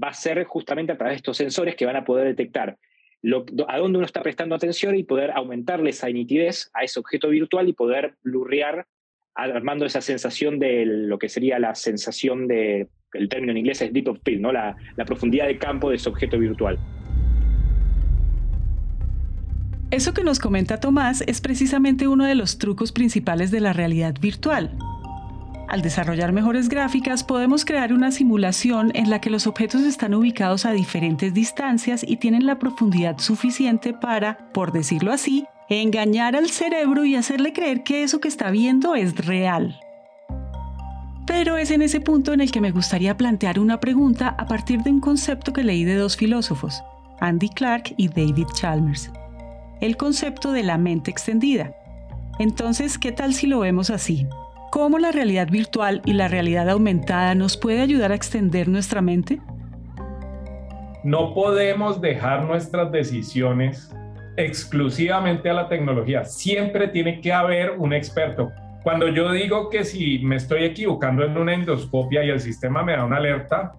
va 0.03 0.09
a 0.09 0.15
ser 0.15 0.45
justamente 0.45 0.93
a 0.93 0.97
través 0.97 1.15
de 1.15 1.17
estos 1.17 1.37
sensores 1.37 1.75
que 1.75 1.85
van 1.85 1.97
a 1.97 2.05
poder 2.05 2.29
detectar 2.29 2.79
a 3.69 3.79
dónde 3.79 3.99
uno 3.99 4.07
está 4.07 4.23
prestando 4.23 4.55
atención 4.55 4.97
y 4.97 5.05
poder 5.05 5.31
aumentarle 5.31 5.91
esa 5.91 6.09
nitidez 6.09 6.71
a 6.75 6.83
ese 6.83 6.99
objeto 6.99 7.29
virtual 7.29 7.69
y 7.69 7.73
poder 7.73 8.15
blurrear 8.23 8.87
armando 9.35 9.87
esa 9.87 10.01
sensación 10.01 10.59
de 10.59 10.85
lo 10.85 11.19
que 11.19 11.29
sería 11.29 11.59
la 11.59 11.75
sensación 11.75 12.49
de, 12.49 12.89
el 13.13 13.29
término 13.29 13.53
en 13.53 13.59
inglés 13.59 13.81
es 13.81 13.93
deep 13.93 14.09
of 14.09 14.19
field, 14.25 14.41
¿no? 14.41 14.53
la, 14.53 14.77
la 14.97 15.05
profundidad 15.05 15.47
de 15.47 15.57
campo 15.57 15.91
de 15.91 15.97
ese 15.97 16.09
objeto 16.09 16.39
virtual. 16.39 16.79
Eso 19.93 20.15
que 20.15 20.25
nos 20.25 20.39
comenta 20.39 20.81
Tomás 20.81 21.23
es 21.27 21.43
precisamente 21.43 22.09
uno 22.09 22.25
de 22.25 22.35
los 22.35 22.57
trucos 22.57 22.93
principales 22.93 23.51
de 23.51 23.61
la 23.61 23.75
realidad 23.75 24.15
virtual. 24.19 24.71
Al 25.69 25.83
desarrollar 25.83 26.33
mejores 26.33 26.71
gráficas 26.71 27.23
podemos 27.23 27.67
crear 27.67 27.93
una 27.93 28.11
simulación 28.11 28.91
en 28.95 29.11
la 29.11 29.21
que 29.21 29.29
los 29.29 29.47
objetos 29.47 29.83
están 29.83 30.15
ubicados 30.15 30.65
a 30.65 30.73
diferentes 30.73 31.35
distancias 31.35 32.07
y 32.09 32.17
tienen 32.17 32.47
la 32.47 32.59
profundidad 32.59 33.19
suficiente 33.19 33.93
para, 33.93 34.51
por 34.55 34.73
decirlo 34.73 35.13
así, 35.13 35.45
engañar 35.69 36.37
al 36.37 36.49
cerebro 36.49 37.05
y 37.05 37.15
hacerle 37.15 37.53
creer 37.53 37.83
que 37.83 38.03
eso 38.03 38.19
que 38.19 38.29
está 38.29 38.51
viendo 38.51 38.95
es 38.95 39.15
real. 39.27 39.79
Pero 41.27 41.59
es 41.59 41.71
en 41.71 41.83
ese 41.83 42.01
punto 42.01 42.33
en 42.33 42.41
el 42.41 42.51
que 42.51 42.63
me 42.63 42.71
gustaría 42.71 43.19
plantear 43.19 43.59
una 43.59 43.79
pregunta 43.79 44.35
a 44.39 44.47
partir 44.47 44.81
de 44.81 44.91
un 44.91 45.01
concepto 45.01 45.53
que 45.53 45.65
leí 45.65 45.85
de 45.85 45.97
dos 45.97 46.17
filósofos, 46.17 46.83
Andy 47.21 47.51
Clark 47.51 47.93
y 47.99 48.09
David 48.09 48.47
Chalmers 48.55 49.11
el 49.83 49.97
concepto 49.97 50.53
de 50.53 50.63
la 50.63 50.79
mente 50.79 51.11
extendida. 51.11 51.75
Entonces, 52.39 52.99
¿qué 52.99 53.11
tal 53.11 53.35
si 53.35 53.49
lo 53.49 53.59
vemos 53.59 53.91
así? 53.91 54.29
¿Cómo 54.71 54.99
la 54.99 55.11
realidad 55.11 55.49
virtual 55.51 56.01
y 56.07 56.13
la 56.13 56.29
realidad 56.29 56.71
aumentada 56.71 57.35
nos 57.35 57.57
puede 57.57 57.81
ayudar 57.81 58.13
a 58.13 58.15
extender 58.15 58.69
nuestra 58.69 59.03
mente? 59.03 59.41
No 61.03 61.35
podemos 61.35 62.01
dejar 62.01 62.45
nuestras 62.45 62.93
decisiones 62.93 63.93
exclusivamente 64.37 65.51
a 65.51 65.55
la 65.55 65.69
tecnología. 65.69 66.25
Siempre 66.25 66.87
tiene 66.87 67.21
que 67.21 67.33
haber 67.33 67.73
un 67.73 67.93
experto. 67.93 68.53
Cuando 68.85 69.09
yo 69.09 69.33
digo 69.33 69.69
que 69.69 69.85
si 69.85 70.21
me 70.21 70.37
estoy 70.37 70.63
equivocando 70.63 71.25
en 71.25 71.37
una 71.37 71.55
endoscopia 71.55 72.25
y 72.25 72.31
el 72.31 72.41
sistema 72.41 72.85
me 72.85 72.93
da 72.93 73.05
una 73.05 73.17
alerta, 73.17 73.73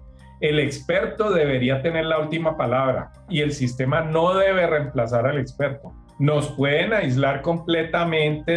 el 0.43 0.59
experto 0.59 1.31
debería 1.31 1.81
tener 1.81 2.05
la 2.05 2.19
última 2.19 2.57
palabra 2.57 3.13
y 3.29 3.39
el 3.39 3.53
sistema 3.53 4.01
no 4.01 4.35
debe 4.35 4.67
reemplazar 4.67 5.25
al 5.25 5.39
experto. 5.39 5.93
Nos 6.19 6.50
pueden 6.50 6.91
aislar 6.91 7.41
completamente 7.41 8.51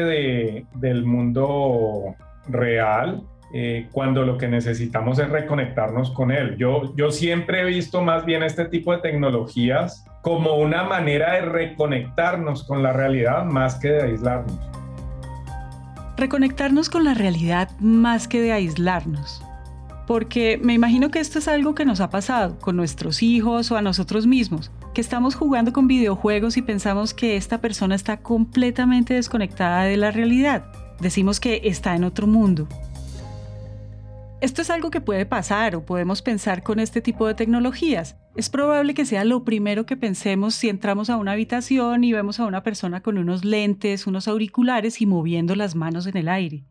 del 0.74 1.04
mundo 1.04 2.16
real, 2.48 3.22
eh, 3.54 3.88
cuando 3.92 4.24
lo 4.24 4.36
que 4.36 4.48
necesitamos 4.48 5.20
es 5.20 5.30
reconectarnos 5.30 6.10
con 6.10 6.32
él. 6.32 6.56
Yo, 6.58 6.92
yo 6.96 7.12
siempre 7.12 7.60
he 7.60 7.64
visto 7.64 8.02
más 8.02 8.24
bien 8.24 8.42
este 8.42 8.64
tipo 8.64 8.90
de 8.90 8.98
tecnologías 8.98 10.04
como 10.22 10.56
una 10.56 10.82
manera 10.82 11.34
de 11.34 11.42
reconectarnos 11.42 12.64
con 12.64 12.82
la 12.82 12.92
realidad 12.92 13.44
más 13.44 13.76
que 13.76 13.92
de 13.92 14.02
aislarnos. 14.02 14.58
Reconectarnos 16.16 16.90
con 16.90 17.04
la 17.04 17.14
realidad 17.14 17.70
más 17.78 18.26
que 18.26 18.40
de 18.40 18.50
aislarnos. 18.50 19.45
Porque 20.06 20.58
me 20.62 20.74
imagino 20.74 21.10
que 21.10 21.18
esto 21.18 21.38
es 21.38 21.48
algo 21.48 21.74
que 21.74 21.84
nos 21.84 22.00
ha 22.00 22.10
pasado 22.10 22.58
con 22.58 22.76
nuestros 22.76 23.22
hijos 23.22 23.70
o 23.70 23.76
a 23.76 23.82
nosotros 23.82 24.26
mismos, 24.26 24.70
que 24.94 25.00
estamos 25.00 25.34
jugando 25.34 25.72
con 25.72 25.88
videojuegos 25.88 26.56
y 26.56 26.62
pensamos 26.62 27.12
que 27.12 27.36
esta 27.36 27.60
persona 27.60 27.94
está 27.94 28.18
completamente 28.18 29.14
desconectada 29.14 29.82
de 29.84 29.96
la 29.96 30.12
realidad. 30.12 30.66
Decimos 31.00 31.40
que 31.40 31.60
está 31.64 31.96
en 31.96 32.04
otro 32.04 32.26
mundo, 32.26 32.68
esto 34.42 34.60
es 34.60 34.68
algo 34.68 34.90
que 34.90 35.00
puede 35.00 35.24
pasar 35.24 35.74
o 35.76 35.86
podemos 35.86 36.20
pensar 36.20 36.62
con 36.62 36.78
este 36.78 37.00
tipo 37.00 37.26
de 37.26 37.32
tecnologías. 37.32 38.16
Es 38.36 38.50
probable 38.50 38.92
que 38.92 39.06
sea 39.06 39.24
lo 39.24 39.44
primero 39.44 39.86
que 39.86 39.96
pensemos 39.96 40.54
si 40.54 40.68
entramos 40.68 41.08
a 41.08 41.16
una 41.16 41.32
habitación 41.32 42.04
y 42.04 42.12
vemos 42.12 42.38
a 42.38 42.44
una 42.44 42.62
persona 42.62 43.00
con 43.00 43.16
unos 43.16 43.46
lentes, 43.46 44.06
unos 44.06 44.28
auriculares 44.28 45.00
y 45.00 45.06
moviendo 45.06 45.54
las 45.54 45.74
manos 45.74 46.06
en 46.06 46.18
el 46.18 46.28
aire. 46.28 46.64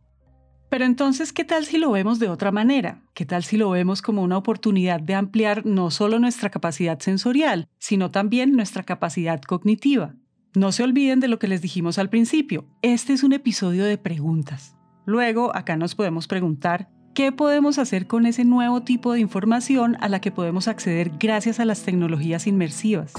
Pero 0.70 0.86
entonces, 0.86 1.32
¿qué 1.32 1.44
tal 1.44 1.66
si 1.66 1.78
lo 1.78 1.92
vemos 1.92 2.20
de 2.20 2.30
otra 2.30 2.52
manera? 2.52 3.02
¿Qué 3.14 3.26
tal 3.26 3.44
si 3.44 3.58
lo 3.58 3.70
vemos 3.70 4.02
como 4.02 4.24
una 4.24 4.38
oportunidad 4.38 5.00
de 5.00 5.16
ampliar 5.16 5.66
no 5.66 5.92
solo 5.92 6.20
nuestra 6.20 6.50
capacidad 6.50 7.00
sensorial, 7.00 7.68
sino 7.78 8.12
también 8.12 8.54
nuestra 8.54 8.84
capacidad 8.84 9.42
cognitiva? 9.42 10.16
No 10.54 10.72
se 10.72 10.84
olviden 10.84 11.20
de 11.20 11.28
lo 11.28 11.40
que 11.40 11.48
les 11.48 11.62
dijimos 11.62 11.98
al 12.00 12.10
principio. 12.10 12.66
Este 12.82 13.14
es 13.14 13.24
un 13.24 13.34
episodio 13.34 13.86
de 13.86 13.98
preguntas. 13.98 14.76
Luego, 15.06 15.56
acá 15.56 15.78
nos 15.78 15.96
podemos 15.96 16.28
preguntar, 16.28 16.90
¿Qué 17.16 17.32
podemos 17.32 17.80
hacer 17.80 18.08
con 18.08 18.26
ese 18.26 18.44
nuevo 18.44 18.82
tipo 18.82 19.14
de 19.14 19.22
información 19.22 19.96
a 20.02 20.10
la 20.10 20.20
que 20.20 20.32
podemos 20.32 20.68
acceder 20.68 21.12
gracias 21.18 21.62
a 21.62 21.66
las 21.66 21.84
tecnologías 21.84 22.46
inmersivas? 22.46 23.14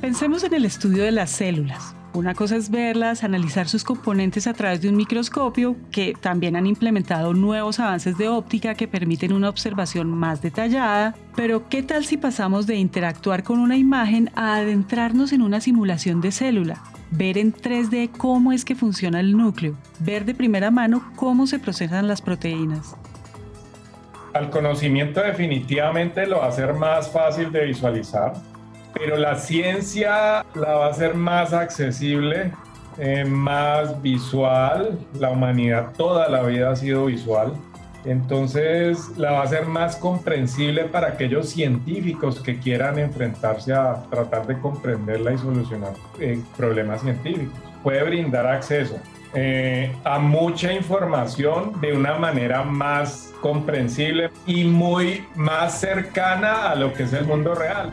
Pensemos 0.00 0.44
en 0.44 0.54
el 0.54 0.66
estudio 0.66 1.02
de 1.02 1.10
las 1.10 1.30
células. 1.30 1.96
Una 2.14 2.34
cosa 2.34 2.56
es 2.56 2.70
verlas, 2.70 3.24
analizar 3.24 3.68
sus 3.68 3.82
componentes 3.82 4.46
a 4.46 4.54
través 4.54 4.80
de 4.80 4.88
un 4.88 4.96
microscopio, 4.96 5.76
que 5.90 6.14
también 6.18 6.54
han 6.54 6.66
implementado 6.66 7.34
nuevos 7.34 7.80
avances 7.80 8.16
de 8.16 8.28
óptica 8.28 8.74
que 8.74 8.86
permiten 8.86 9.32
una 9.32 9.48
observación 9.48 10.08
más 10.08 10.40
detallada, 10.40 11.16
pero 11.34 11.68
¿qué 11.68 11.82
tal 11.82 12.04
si 12.04 12.16
pasamos 12.16 12.68
de 12.68 12.76
interactuar 12.76 13.42
con 13.42 13.58
una 13.58 13.76
imagen 13.76 14.30
a 14.36 14.54
adentrarnos 14.54 15.32
en 15.32 15.42
una 15.42 15.60
simulación 15.60 16.20
de 16.20 16.30
célula? 16.30 16.82
ver 17.16 17.38
en 17.38 17.52
3D 17.52 18.10
cómo 18.16 18.52
es 18.52 18.64
que 18.64 18.74
funciona 18.74 19.20
el 19.20 19.36
núcleo, 19.36 19.76
ver 20.00 20.24
de 20.24 20.34
primera 20.34 20.70
mano 20.70 21.12
cómo 21.16 21.46
se 21.46 21.58
procesan 21.58 22.08
las 22.08 22.20
proteínas. 22.20 22.96
Al 24.32 24.50
conocimiento 24.50 25.20
definitivamente 25.20 26.26
lo 26.26 26.38
va 26.38 26.46
a 26.46 26.48
hacer 26.48 26.74
más 26.74 27.10
fácil 27.10 27.52
de 27.52 27.66
visualizar, 27.66 28.32
pero 28.94 29.16
la 29.16 29.36
ciencia 29.36 30.44
la 30.54 30.74
va 30.74 30.86
a 30.86 30.90
hacer 30.90 31.14
más 31.14 31.52
accesible, 31.52 32.52
eh, 32.98 33.24
más 33.24 34.00
visual. 34.00 34.98
La 35.18 35.30
humanidad 35.30 35.92
toda 35.96 36.28
la 36.28 36.42
vida 36.42 36.70
ha 36.70 36.76
sido 36.76 37.06
visual. 37.06 37.52
Entonces 38.04 39.16
la 39.16 39.32
va 39.32 39.42
a 39.42 39.46
ser 39.46 39.64
más 39.64 39.96
comprensible 39.96 40.84
para 40.84 41.08
aquellos 41.08 41.48
científicos 41.48 42.40
que 42.40 42.58
quieran 42.58 42.98
enfrentarse 42.98 43.72
a 43.72 44.04
tratar 44.10 44.46
de 44.46 44.58
comprenderla 44.58 45.32
y 45.32 45.38
solucionar 45.38 45.94
eh, 46.20 46.40
problemas 46.56 47.00
científicos. 47.00 47.58
Puede 47.82 48.02
brindar 48.04 48.46
acceso 48.46 48.98
eh, 49.32 49.92
a 50.04 50.18
mucha 50.18 50.72
información 50.72 51.80
de 51.80 51.92
una 51.92 52.14
manera 52.14 52.62
más 52.62 53.32
comprensible 53.40 54.30
y 54.46 54.64
muy 54.64 55.26
más 55.34 55.80
cercana 55.80 56.70
a 56.70 56.74
lo 56.76 56.92
que 56.92 57.02
es 57.02 57.12
el 57.14 57.24
mundo 57.24 57.54
real. 57.54 57.90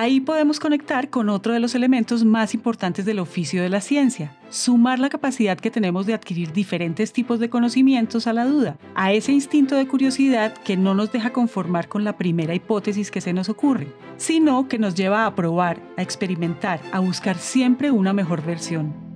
Ahí 0.00 0.20
podemos 0.20 0.60
conectar 0.60 1.10
con 1.10 1.28
otro 1.28 1.52
de 1.52 1.58
los 1.58 1.74
elementos 1.74 2.24
más 2.24 2.54
importantes 2.54 3.04
del 3.04 3.18
oficio 3.18 3.60
de 3.60 3.68
la 3.68 3.80
ciencia, 3.80 4.38
sumar 4.48 5.00
la 5.00 5.08
capacidad 5.08 5.58
que 5.58 5.72
tenemos 5.72 6.06
de 6.06 6.14
adquirir 6.14 6.52
diferentes 6.52 7.12
tipos 7.12 7.40
de 7.40 7.50
conocimientos 7.50 8.28
a 8.28 8.32
la 8.32 8.44
duda, 8.44 8.78
a 8.94 9.12
ese 9.12 9.32
instinto 9.32 9.74
de 9.74 9.88
curiosidad 9.88 10.56
que 10.58 10.76
no 10.76 10.94
nos 10.94 11.10
deja 11.10 11.32
conformar 11.32 11.88
con 11.88 12.04
la 12.04 12.16
primera 12.16 12.54
hipótesis 12.54 13.10
que 13.10 13.20
se 13.20 13.32
nos 13.32 13.48
ocurre, 13.48 13.92
sino 14.18 14.68
que 14.68 14.78
nos 14.78 14.94
lleva 14.94 15.26
a 15.26 15.34
probar, 15.34 15.82
a 15.96 16.02
experimentar, 16.02 16.80
a 16.92 17.00
buscar 17.00 17.36
siempre 17.36 17.90
una 17.90 18.12
mejor 18.12 18.46
versión 18.46 19.07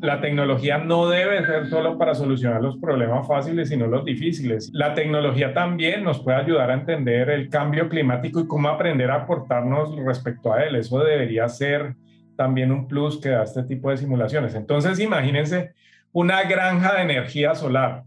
la 0.00 0.20
tecnología 0.20 0.78
no 0.78 1.08
debe 1.08 1.44
ser 1.44 1.68
solo 1.68 1.98
para 1.98 2.14
solucionar 2.14 2.62
los 2.62 2.76
problemas 2.78 3.26
fáciles, 3.26 3.68
sino 3.68 3.86
los 3.86 4.04
difíciles. 4.04 4.70
La 4.72 4.94
tecnología 4.94 5.52
también 5.52 6.04
nos 6.04 6.20
puede 6.20 6.38
ayudar 6.38 6.70
a 6.70 6.74
entender 6.74 7.30
el 7.30 7.48
cambio 7.48 7.88
climático 7.88 8.40
y 8.40 8.46
cómo 8.46 8.68
aprender 8.68 9.10
a 9.10 9.22
aportarnos 9.22 9.96
respecto 9.96 10.52
a 10.52 10.62
él. 10.62 10.76
Eso 10.76 11.00
debería 11.00 11.48
ser 11.48 11.94
también 12.36 12.70
un 12.70 12.86
plus 12.86 13.20
que 13.20 13.30
da 13.30 13.42
este 13.42 13.64
tipo 13.64 13.90
de 13.90 13.96
simulaciones. 13.96 14.54
Entonces, 14.54 15.00
imagínense 15.00 15.72
una 16.12 16.42
granja 16.44 16.94
de 16.94 17.02
energía 17.02 17.54
solar. 17.54 18.04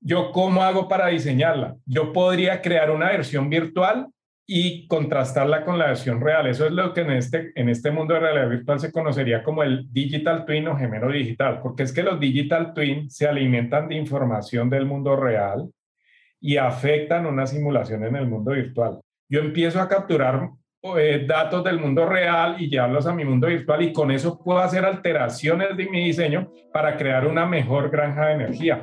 ¿Yo 0.00 0.30
cómo 0.32 0.62
hago 0.62 0.88
para 0.88 1.08
diseñarla? 1.08 1.76
Yo 1.86 2.12
podría 2.12 2.60
crear 2.62 2.90
una 2.90 3.06
versión 3.06 3.50
virtual 3.50 4.08
y 4.54 4.86
contrastarla 4.86 5.64
con 5.64 5.78
la 5.78 5.86
versión 5.86 6.20
real. 6.20 6.46
Eso 6.46 6.66
es 6.66 6.72
lo 6.72 6.92
que 6.92 7.00
en 7.00 7.12
este, 7.12 7.52
en 7.54 7.70
este 7.70 7.90
mundo 7.90 8.12
de 8.12 8.20
realidad 8.20 8.50
virtual 8.50 8.80
se 8.80 8.92
conocería 8.92 9.42
como 9.42 9.62
el 9.62 9.90
digital 9.90 10.44
twin 10.44 10.68
o 10.68 10.76
gemelo 10.76 11.10
digital, 11.10 11.60
porque 11.62 11.84
es 11.84 11.92
que 11.94 12.02
los 12.02 12.20
digital 12.20 12.74
twin 12.74 13.10
se 13.10 13.26
alimentan 13.26 13.88
de 13.88 13.94
información 13.94 14.68
del 14.68 14.84
mundo 14.84 15.16
real 15.16 15.70
y 16.38 16.58
afectan 16.58 17.24
una 17.24 17.46
simulación 17.46 18.04
en 18.04 18.14
el 18.14 18.26
mundo 18.26 18.50
virtual. 18.50 19.00
Yo 19.26 19.40
empiezo 19.40 19.80
a 19.80 19.88
capturar 19.88 20.50
eh, 20.98 21.24
datos 21.26 21.64
del 21.64 21.80
mundo 21.80 22.04
real 22.04 22.56
y 22.58 22.68
llevarlos 22.68 23.06
a 23.06 23.14
mi 23.14 23.24
mundo 23.24 23.46
virtual 23.46 23.80
y 23.80 23.94
con 23.94 24.10
eso 24.10 24.38
puedo 24.38 24.58
hacer 24.58 24.84
alteraciones 24.84 25.74
de 25.78 25.88
mi 25.88 26.04
diseño 26.04 26.50
para 26.74 26.98
crear 26.98 27.26
una 27.26 27.46
mejor 27.46 27.88
granja 27.88 28.26
de 28.26 28.34
energía. 28.34 28.82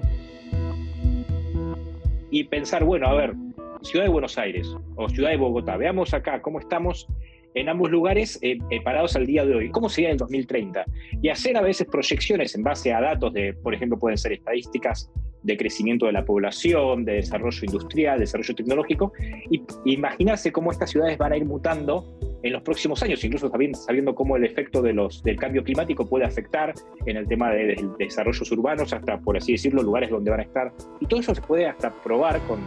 Y 2.32 2.46
pensar, 2.46 2.84
bueno, 2.84 3.08
a 3.08 3.14
ver, 3.14 3.34
Ciudad 3.82 4.06
de 4.06 4.12
Buenos 4.12 4.38
Aires 4.38 4.76
o 4.96 5.10
Ciudad 5.10 5.30
de 5.30 5.38
Bogotá. 5.38 5.78
Veamos 5.78 6.14
acá 6.14 6.42
cómo 6.42 6.60
estamos 6.60 7.08
en 7.56 7.70
ambos 7.70 7.90
lugares 7.90 8.38
eh, 8.42 8.58
eh, 8.70 8.82
parados 8.82 9.16
al 9.16 9.26
día 9.26 9.46
de 9.46 9.56
hoy, 9.56 9.72
cómo 9.72 9.90
sería 9.90 10.10
en 10.10 10.14
el 10.14 10.18
2030, 10.20 10.86
y 11.22 11.30
hacer 11.30 11.58
a 11.58 11.62
veces 11.62 11.88
proyecciones 11.88 12.56
en 12.56 12.64
base 12.64 12.94
a 12.94 13.02
datos 13.02 13.34
de, 13.34 13.54
por 13.54 13.74
ejemplo, 13.74 13.98
pueden 13.98 14.18
ser 14.18 14.34
estadísticas 14.34 15.10
de 15.42 15.58
crecimiento 15.58 16.06
de 16.06 16.12
la 16.12 16.26
población, 16.26 17.06
de 17.06 17.14
desarrollo 17.14 17.60
industrial, 17.64 18.20
desarrollo 18.20 18.54
tecnológico, 18.54 19.14
y 19.50 19.64
imaginarse 19.86 20.52
cómo 20.52 20.72
estas 20.72 20.92
ciudades 20.92 21.18
van 21.18 21.32
a 21.32 21.38
ir 21.38 21.46
mutando 21.46 22.20
en 22.44 22.54
los 22.54 22.62
próximos 22.62 23.02
años, 23.04 23.24
incluso 23.24 23.50
sabiendo 23.74 24.16
cómo 24.16 24.36
el 24.36 24.44
efecto 24.44 24.82
de 24.82 24.94
los, 24.94 25.24
del 25.24 25.38
cambio 25.38 25.64
climático 25.64 26.08
puede 26.08 26.26
afectar 26.26 26.74
en 27.06 27.18
el 27.18 27.28
tema 27.28 27.52
de, 27.52 27.68
de, 27.68 27.90
desarrollos 27.98 28.52
urbanos, 28.52 28.94
hasta, 28.94 29.18
por 29.20 29.38
así 29.38 29.54
decirlo, 29.54 29.82
lugares 29.82 30.10
donde 30.10 30.30
van 30.30 30.42
a 30.42 30.44
estar. 30.44 30.74
Y 31.00 31.06
todo 31.06 31.20
eso 31.22 31.34
se 31.34 31.42
puede 31.42 31.68
hasta 31.68 31.92
probar 32.04 32.40
con, 32.42 32.60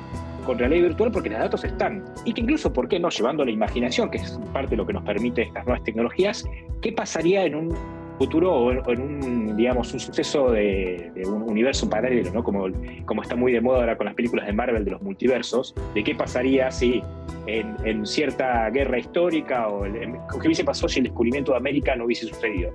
con 0.45 0.59
realidad 0.59 0.89
virtual 0.89 1.13
porque 1.13 1.31
los 1.31 1.39
datos 1.39 1.65
están. 1.65 2.05
Y 2.25 2.33
que 2.33 2.41
incluso, 2.41 2.73
¿por 2.73 2.89
qué 2.89 2.99
no? 2.99 3.09
Llevando 3.09 3.45
la 3.45 3.51
imaginación, 3.51 4.11
que 4.11 4.19
es 4.19 4.39
parte 4.53 4.71
de 4.71 4.77
lo 4.77 4.87
que 4.87 4.93
nos 4.93 5.05
permite 5.05 5.43
estas 5.43 5.65
nuevas 5.65 5.85
tecnologías, 5.85 6.45
¿qué 6.81 6.93
pasaría 6.93 7.45
en 7.45 7.55
un 7.55 7.77
futuro 8.19 8.55
o 8.55 8.91
en 8.93 9.01
un, 9.01 9.57
digamos, 9.57 9.93
un 9.93 10.01
suceso 10.01 10.51
de, 10.51 11.11
un 11.27 11.43
universo 11.43 11.89
paralelo, 11.89 12.31
¿no? 12.33 12.45
Como, 12.45 12.67
como 13.05 13.23
está 13.23 13.35
muy 13.35 13.53
de 13.53 13.61
moda 13.61 13.81
ahora 13.81 13.97
con 13.97 14.07
las 14.07 14.15
películas 14.15 14.47
de 14.47 14.53
Marvel 14.53 14.85
de 14.85 14.93
los 14.93 15.03
multiversos, 15.03 15.75
de 15.95 16.05
qué 16.05 16.15
pasaría 16.15 16.71
si 16.71 17.03
en, 17.47 18.07
cierta 18.07 18.69
guerra 18.71 18.99
histórica 18.99 19.69
o 19.69 19.83
qué 19.83 20.47
hubiese 20.47 20.65
pasado 20.65 20.89
si 20.89 21.01
el 21.01 21.05
descubrimiento 21.05 21.53
de 21.53 21.59
América 21.59 21.97
no 21.97 22.05
hubiese 22.05 22.27
sucedido. 22.27 22.73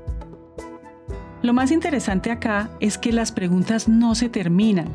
Lo 1.43 1.53
más 1.53 1.71
interesante 1.71 2.31
acá 2.31 2.69
es 2.79 2.97
que 2.97 3.13
las 3.13 3.31
preguntas 3.31 3.87
no 3.87 4.15
se 4.15 4.27
terminan, 4.27 4.87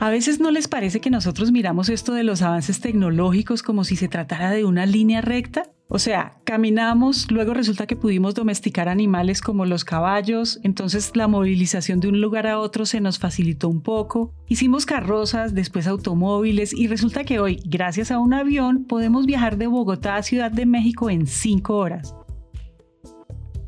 a 0.00 0.08
veces 0.08 0.40
no 0.40 0.50
les 0.50 0.66
parece 0.66 1.00
que 1.00 1.10
nosotros 1.10 1.52
miramos 1.52 1.90
esto 1.90 2.14
de 2.14 2.22
los 2.22 2.40
avances 2.40 2.80
tecnológicos 2.80 3.62
como 3.62 3.84
si 3.84 3.96
se 3.96 4.08
tratara 4.08 4.50
de 4.50 4.64
una 4.64 4.86
línea 4.86 5.20
recta. 5.20 5.64
O 5.88 5.98
sea, 5.98 6.38
caminamos, 6.44 7.30
luego 7.30 7.52
resulta 7.52 7.86
que 7.86 7.96
pudimos 7.96 8.34
domesticar 8.34 8.88
animales 8.88 9.42
como 9.42 9.66
los 9.66 9.84
caballos, 9.84 10.58
entonces 10.62 11.14
la 11.16 11.28
movilización 11.28 12.00
de 12.00 12.08
un 12.08 12.22
lugar 12.22 12.46
a 12.46 12.58
otro 12.58 12.86
se 12.86 13.00
nos 13.00 13.18
facilitó 13.18 13.68
un 13.68 13.82
poco, 13.82 14.32
hicimos 14.48 14.86
carrozas, 14.86 15.54
después 15.54 15.86
automóviles 15.86 16.72
y 16.72 16.86
resulta 16.86 17.24
que 17.24 17.38
hoy, 17.38 17.60
gracias 17.66 18.10
a 18.10 18.18
un 18.20 18.32
avión, 18.32 18.84
podemos 18.84 19.26
viajar 19.26 19.58
de 19.58 19.66
Bogotá 19.66 20.16
a 20.16 20.22
Ciudad 20.22 20.50
de 20.50 20.64
México 20.64 21.10
en 21.10 21.26
5 21.26 21.76
horas. 21.76 22.14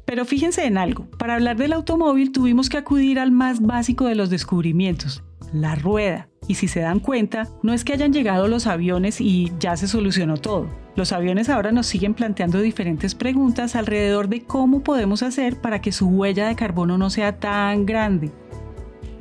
Pero 0.07 0.25
fíjense 0.25 0.65
en 0.65 0.79
algo, 0.79 1.11
para 1.19 1.35
hablar 1.35 1.59
del 1.59 1.75
automóvil 1.75 2.33
tuvimos 2.33 2.71
que 2.71 2.79
acudir 2.79 3.19
al 3.19 3.33
más 3.33 3.61
básico 3.61 4.07
de 4.07 4.15
los 4.15 4.31
descubrimientos, 4.31 5.23
la 5.53 5.75
rueda. 5.75 6.29
Y 6.49 6.57
si 6.57 6.69
se 6.69 6.81
dan 6.81 7.01
cuenta, 7.01 7.49
no 7.63 7.73
es 7.73 7.85
que 7.85 7.93
hayan 7.93 8.13
llegado 8.13 8.49
los 8.49 8.67
aviones 8.67 9.21
y 9.21 9.53
ya 9.61 9.77
se 9.77 9.87
solucionó 9.87 10.37
todo. 10.37 10.69
Los 10.97 11.13
aviones 11.13 11.49
ahora 11.49 11.73
nos 11.73 11.87
siguen 11.87 12.15
planteando 12.15 12.61
diferentes 12.61 13.15
preguntas 13.15 13.77
alrededor 13.77 14.29
de 14.29 14.43
cómo 14.43 14.83
podemos 14.83 15.23
hacer 15.23 15.57
para 15.57 15.81
que 15.81 15.93
su 15.93 16.09
huella 16.09 16.49
de 16.49 16.57
carbono 16.57 16.99
no 16.99 17.09
sea 17.11 17.39
tan 17.39 17.87
grande. 17.87 18.31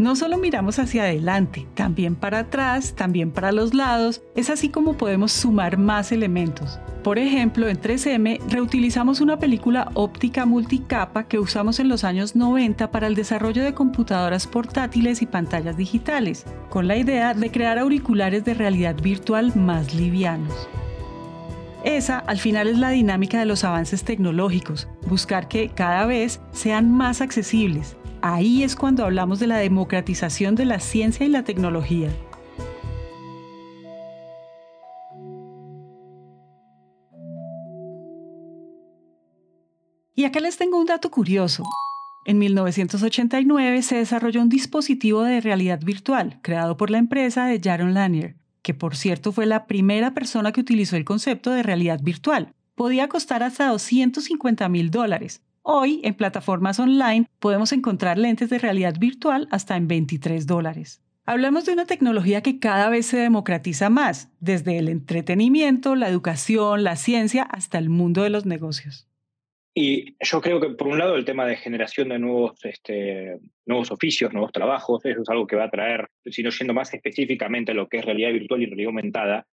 No 0.01 0.15
solo 0.15 0.39
miramos 0.39 0.79
hacia 0.79 1.03
adelante, 1.03 1.67
también 1.75 2.15
para 2.15 2.39
atrás, 2.39 2.95
también 2.95 3.29
para 3.29 3.51
los 3.51 3.75
lados, 3.75 4.23
es 4.35 4.49
así 4.49 4.69
como 4.69 4.97
podemos 4.97 5.31
sumar 5.31 5.77
más 5.77 6.11
elementos. 6.11 6.79
Por 7.03 7.19
ejemplo, 7.19 7.69
en 7.69 7.79
3M 7.79 8.39
reutilizamos 8.49 9.21
una 9.21 9.37
película 9.37 9.91
óptica 9.93 10.47
multicapa 10.47 11.27
que 11.27 11.37
usamos 11.37 11.79
en 11.79 11.87
los 11.87 12.03
años 12.03 12.35
90 12.35 12.89
para 12.89 13.05
el 13.05 13.13
desarrollo 13.13 13.63
de 13.63 13.75
computadoras 13.75 14.47
portátiles 14.47 15.21
y 15.21 15.27
pantallas 15.27 15.77
digitales, 15.77 16.47
con 16.71 16.87
la 16.87 16.97
idea 16.97 17.35
de 17.35 17.51
crear 17.51 17.77
auriculares 17.77 18.43
de 18.43 18.55
realidad 18.55 18.95
virtual 18.99 19.55
más 19.55 19.93
livianos. 19.93 20.67
Esa 21.83 22.19
al 22.19 22.37
final 22.37 22.67
es 22.67 22.77
la 22.77 22.89
dinámica 22.89 23.39
de 23.39 23.45
los 23.45 23.63
avances 23.63 24.03
tecnológicos, 24.03 24.87
buscar 25.07 25.47
que 25.47 25.69
cada 25.69 26.05
vez 26.05 26.39
sean 26.51 26.91
más 26.91 27.21
accesibles, 27.21 27.97
Ahí 28.23 28.61
es 28.61 28.75
cuando 28.75 29.03
hablamos 29.03 29.39
de 29.39 29.47
la 29.47 29.57
democratización 29.57 30.53
de 30.53 30.65
la 30.65 30.79
ciencia 30.79 31.25
y 31.25 31.29
la 31.29 31.43
tecnología. 31.43 32.09
Y 40.13 40.25
acá 40.25 40.39
les 40.39 40.57
tengo 40.57 40.77
un 40.77 40.85
dato 40.85 41.09
curioso. 41.09 41.63
En 42.25 42.37
1989 42.37 43.81
se 43.81 43.95
desarrolló 43.95 44.41
un 44.41 44.49
dispositivo 44.49 45.23
de 45.23 45.41
realidad 45.41 45.79
virtual 45.79 46.37
creado 46.43 46.77
por 46.77 46.91
la 46.91 46.99
empresa 46.99 47.47
de 47.47 47.59
Jaron 47.59 47.95
Lanier, 47.95 48.35
que 48.61 48.73
por 48.73 48.95
cierto 48.95 49.31
fue 49.31 49.45
la 49.45 49.65
primera 49.67 50.13
persona 50.13 50.51
que 50.51 50.61
utilizó 50.61 50.95
el 50.95 51.05
concepto 51.05 51.51
de 51.51 51.63
realidad 51.63 51.99
virtual. 52.01 52.53
Podía 52.75 53.07
costar 53.07 53.43
hasta 53.43 53.67
250 53.67 54.67
mil 54.69 54.91
dólares, 54.91 55.41
Hoy, 55.63 56.01
en 56.03 56.15
plataformas 56.15 56.79
online, 56.79 57.27
podemos 57.39 57.71
encontrar 57.71 58.17
lentes 58.17 58.49
de 58.49 58.57
realidad 58.57 58.95
virtual 58.97 59.47
hasta 59.51 59.77
en 59.77 59.87
23 59.87 60.47
dólares. 60.47 61.01
Hablamos 61.23 61.65
de 61.65 61.73
una 61.73 61.85
tecnología 61.85 62.41
que 62.41 62.57
cada 62.57 62.89
vez 62.89 63.05
se 63.05 63.17
democratiza 63.17 63.91
más, 63.91 64.29
desde 64.39 64.79
el 64.79 64.89
entretenimiento, 64.89 65.95
la 65.95 66.09
educación, 66.09 66.83
la 66.83 66.95
ciencia, 66.95 67.43
hasta 67.43 67.77
el 67.77 67.89
mundo 67.89 68.23
de 68.23 68.31
los 68.31 68.47
negocios. 68.47 69.07
Y 69.73 70.17
yo 70.19 70.41
creo 70.41 70.59
que, 70.59 70.69
por 70.71 70.87
un 70.87 70.99
lado, 70.99 71.15
el 71.15 71.23
tema 71.23 71.45
de 71.45 71.55
generación 71.55 72.09
de 72.09 72.19
nuevos, 72.19 72.59
este, 72.65 73.39
nuevos 73.65 73.89
oficios, 73.89 74.33
nuevos 74.33 74.51
trabajos, 74.51 75.05
eso 75.05 75.21
es 75.21 75.29
algo 75.29 75.47
que 75.47 75.55
va 75.55 75.65
a 75.65 75.69
traer, 75.69 76.09
si 76.25 76.43
no 76.43 76.49
yendo 76.49 76.73
más 76.73 76.93
específicamente 76.93 77.73
lo 77.73 77.87
que 77.87 77.99
es 77.99 78.05
realidad 78.05 78.33
virtual 78.33 78.61
y 78.61 78.65
realidad 78.65 78.89
aumentada, 78.89 79.47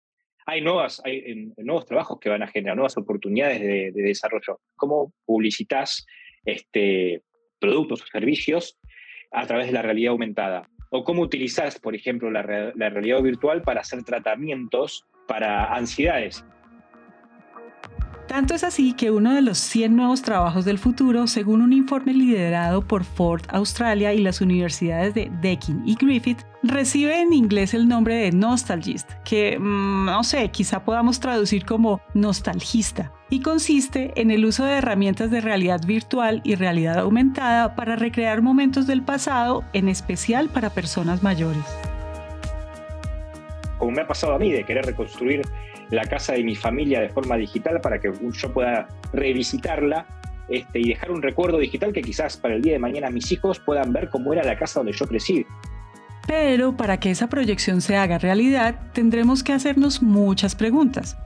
hay, 0.44 0.60
nuevas, 0.60 1.00
hay 1.04 1.52
nuevos 1.58 1.86
trabajos 1.86 2.18
que 2.18 2.30
van 2.30 2.42
a 2.42 2.48
generar 2.48 2.74
nuevas 2.74 2.96
oportunidades 2.96 3.60
de, 3.60 3.92
desarrollo. 3.92 4.60
¿Cómo 4.76 5.12
publicitas 5.24 6.04
este, 6.44 7.22
productos 7.60 8.02
o 8.02 8.06
servicios 8.06 8.78
a 9.30 9.46
través 9.46 9.66
de 9.66 9.74
la 9.74 9.82
realidad 9.82 10.12
aumentada? 10.12 10.68
¿O 10.90 11.04
cómo 11.04 11.22
utilizas, 11.22 11.78
por 11.78 11.94
ejemplo, 11.94 12.30
la, 12.30 12.72
la 12.74 12.88
realidad 12.88 13.22
virtual 13.22 13.62
para 13.62 13.82
hacer 13.82 14.02
tratamientos 14.02 15.04
para 15.28 15.66
ansiedades? 15.74 16.42
Tanto 18.28 18.54
es 18.54 18.62
así 18.62 18.92
que 18.92 19.10
uno 19.10 19.34
de 19.34 19.40
los 19.40 19.56
100 19.56 19.96
nuevos 19.96 20.20
trabajos 20.20 20.66
del 20.66 20.78
futuro, 20.78 21.26
según 21.26 21.62
un 21.62 21.72
informe 21.72 22.12
liderado 22.12 22.82
por 22.82 23.04
Ford 23.04 23.40
Australia 23.48 24.12
y 24.12 24.18
las 24.18 24.42
universidades 24.42 25.14
de 25.14 25.32
Deakin 25.40 25.82
y 25.86 25.94
Griffith, 25.94 26.42
recibe 26.62 27.22
en 27.22 27.32
inglés 27.32 27.72
el 27.72 27.88
nombre 27.88 28.16
de 28.16 28.30
Nostalgist, 28.30 29.10
que 29.24 29.58
mm, 29.58 30.04
no 30.04 30.22
sé, 30.24 30.50
quizá 30.50 30.84
podamos 30.84 31.20
traducir 31.20 31.64
como 31.64 32.02
nostalgista, 32.12 33.12
y 33.30 33.40
consiste 33.40 34.12
en 34.20 34.30
el 34.30 34.44
uso 34.44 34.66
de 34.66 34.74
herramientas 34.74 35.30
de 35.30 35.40
realidad 35.40 35.80
virtual 35.86 36.42
y 36.44 36.54
realidad 36.54 36.98
aumentada 36.98 37.74
para 37.76 37.96
recrear 37.96 38.42
momentos 38.42 38.86
del 38.86 39.02
pasado, 39.02 39.64
en 39.72 39.88
especial 39.88 40.50
para 40.50 40.68
personas 40.68 41.22
mayores. 41.22 41.64
Como 43.78 43.92
me 43.92 44.02
ha 44.02 44.06
pasado 44.06 44.34
a 44.34 44.38
mí 44.38 44.52
de 44.52 44.64
querer 44.64 44.84
reconstruir 44.84 45.40
la 45.90 46.04
casa 46.04 46.34
de 46.34 46.44
mi 46.44 46.54
familia 46.54 47.00
de 47.00 47.08
forma 47.08 47.36
digital 47.36 47.80
para 47.80 48.00
que 48.00 48.12
yo 48.32 48.52
pueda 48.52 48.88
revisitarla 49.12 50.06
este, 50.48 50.80
y 50.80 50.88
dejar 50.88 51.10
un 51.10 51.22
recuerdo 51.22 51.58
digital 51.58 51.92
que 51.92 52.02
quizás 52.02 52.36
para 52.36 52.54
el 52.54 52.62
día 52.62 52.74
de 52.74 52.78
mañana 52.78 53.10
mis 53.10 53.30
hijos 53.32 53.58
puedan 53.58 53.92
ver 53.92 54.08
cómo 54.08 54.32
era 54.32 54.42
la 54.44 54.56
casa 54.56 54.80
donde 54.80 54.92
yo 54.92 55.06
crecí. 55.06 55.46
Pero 56.26 56.76
para 56.76 57.00
que 57.00 57.10
esa 57.10 57.28
proyección 57.28 57.80
se 57.80 57.96
haga 57.96 58.18
realidad, 58.18 58.78
tendremos 58.92 59.42
que 59.42 59.52
hacernos 59.52 60.02
muchas 60.02 60.54
preguntas. 60.54 61.16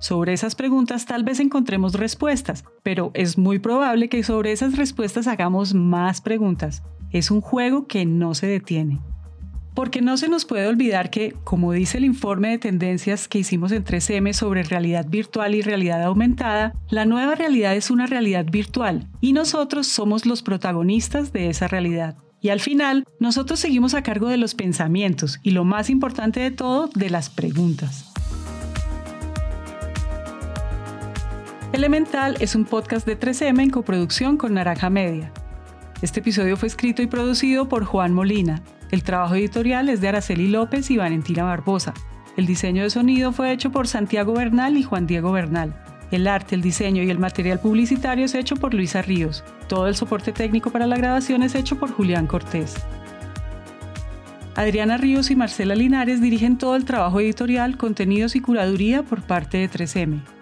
Sobre 0.00 0.32
esas 0.32 0.54
preguntas 0.54 1.06
tal 1.06 1.24
vez 1.24 1.40
encontremos 1.40 1.94
respuestas, 1.94 2.64
pero 2.84 3.10
es 3.14 3.36
muy 3.36 3.58
probable 3.58 4.08
que 4.08 4.22
sobre 4.22 4.52
esas 4.52 4.76
respuestas 4.76 5.26
hagamos 5.26 5.74
más 5.74 6.20
preguntas. 6.20 6.82
Es 7.10 7.30
un 7.30 7.40
juego 7.40 7.86
que 7.86 8.04
no 8.04 8.34
se 8.34 8.46
detiene. 8.46 9.00
Porque 9.74 10.02
no 10.02 10.16
se 10.16 10.28
nos 10.28 10.44
puede 10.44 10.66
olvidar 10.66 11.10
que, 11.10 11.34
como 11.44 11.72
dice 11.72 11.98
el 11.98 12.04
informe 12.04 12.48
de 12.50 12.58
tendencias 12.58 13.28
que 13.28 13.38
hicimos 13.38 13.72
en 13.72 13.84
3M 13.84 14.32
sobre 14.32 14.62
realidad 14.62 15.06
virtual 15.08 15.54
y 15.54 15.62
realidad 15.62 16.02
aumentada, 16.02 16.74
la 16.90 17.04
nueva 17.04 17.34
realidad 17.34 17.76
es 17.76 17.90
una 17.90 18.06
realidad 18.06 18.46
virtual 18.50 19.06
y 19.20 19.32
nosotros 19.32 19.86
somos 19.86 20.26
los 20.26 20.42
protagonistas 20.42 21.32
de 21.32 21.48
esa 21.48 21.68
realidad. 21.68 22.16
Y 22.40 22.50
al 22.50 22.60
final, 22.60 23.04
nosotros 23.18 23.58
seguimos 23.58 23.94
a 23.94 24.02
cargo 24.02 24.28
de 24.28 24.36
los 24.36 24.54
pensamientos 24.54 25.40
y 25.42 25.50
lo 25.50 25.64
más 25.64 25.90
importante 25.90 26.40
de 26.40 26.50
todo, 26.50 26.88
de 26.94 27.10
las 27.10 27.30
preguntas. 27.30 28.12
Elemental 31.72 32.36
es 32.40 32.54
un 32.54 32.64
podcast 32.64 33.06
de 33.06 33.18
3M 33.18 33.62
en 33.62 33.70
coproducción 33.70 34.36
con 34.36 34.54
Naranja 34.54 34.88
Media. 34.88 35.32
Este 36.00 36.20
episodio 36.20 36.56
fue 36.56 36.68
escrito 36.68 37.02
y 37.02 37.06
producido 37.06 37.68
por 37.68 37.84
Juan 37.84 38.14
Molina, 38.14 38.62
el 38.90 39.02
trabajo 39.02 39.34
editorial 39.34 39.88
es 39.88 40.00
de 40.00 40.08
Araceli 40.08 40.48
López 40.48 40.90
y 40.90 40.96
Valentina 40.96 41.44
Barbosa. 41.44 41.94
El 42.36 42.46
diseño 42.46 42.82
de 42.82 42.90
sonido 42.90 43.32
fue 43.32 43.52
hecho 43.52 43.70
por 43.70 43.86
Santiago 43.86 44.32
Bernal 44.32 44.76
y 44.76 44.82
Juan 44.82 45.06
Diego 45.06 45.32
Bernal. 45.32 45.74
El 46.10 46.26
arte, 46.26 46.54
el 46.54 46.62
diseño 46.62 47.02
y 47.02 47.10
el 47.10 47.18
material 47.18 47.60
publicitario 47.60 48.24
es 48.24 48.34
hecho 48.34 48.56
por 48.56 48.72
Luisa 48.72 49.02
Ríos. 49.02 49.44
Todo 49.68 49.88
el 49.88 49.94
soporte 49.94 50.32
técnico 50.32 50.70
para 50.70 50.86
la 50.86 50.96
grabación 50.96 51.42
es 51.42 51.54
hecho 51.54 51.78
por 51.78 51.92
Julián 51.92 52.26
Cortés. 52.26 52.76
Adriana 54.54 54.96
Ríos 54.96 55.30
y 55.30 55.36
Marcela 55.36 55.74
Linares 55.74 56.20
dirigen 56.20 56.56
todo 56.56 56.76
el 56.76 56.84
trabajo 56.84 57.20
editorial, 57.20 57.76
contenidos 57.76 58.36
y 58.36 58.40
curaduría 58.40 59.02
por 59.02 59.22
parte 59.22 59.58
de 59.58 59.70
3M. 59.70 60.37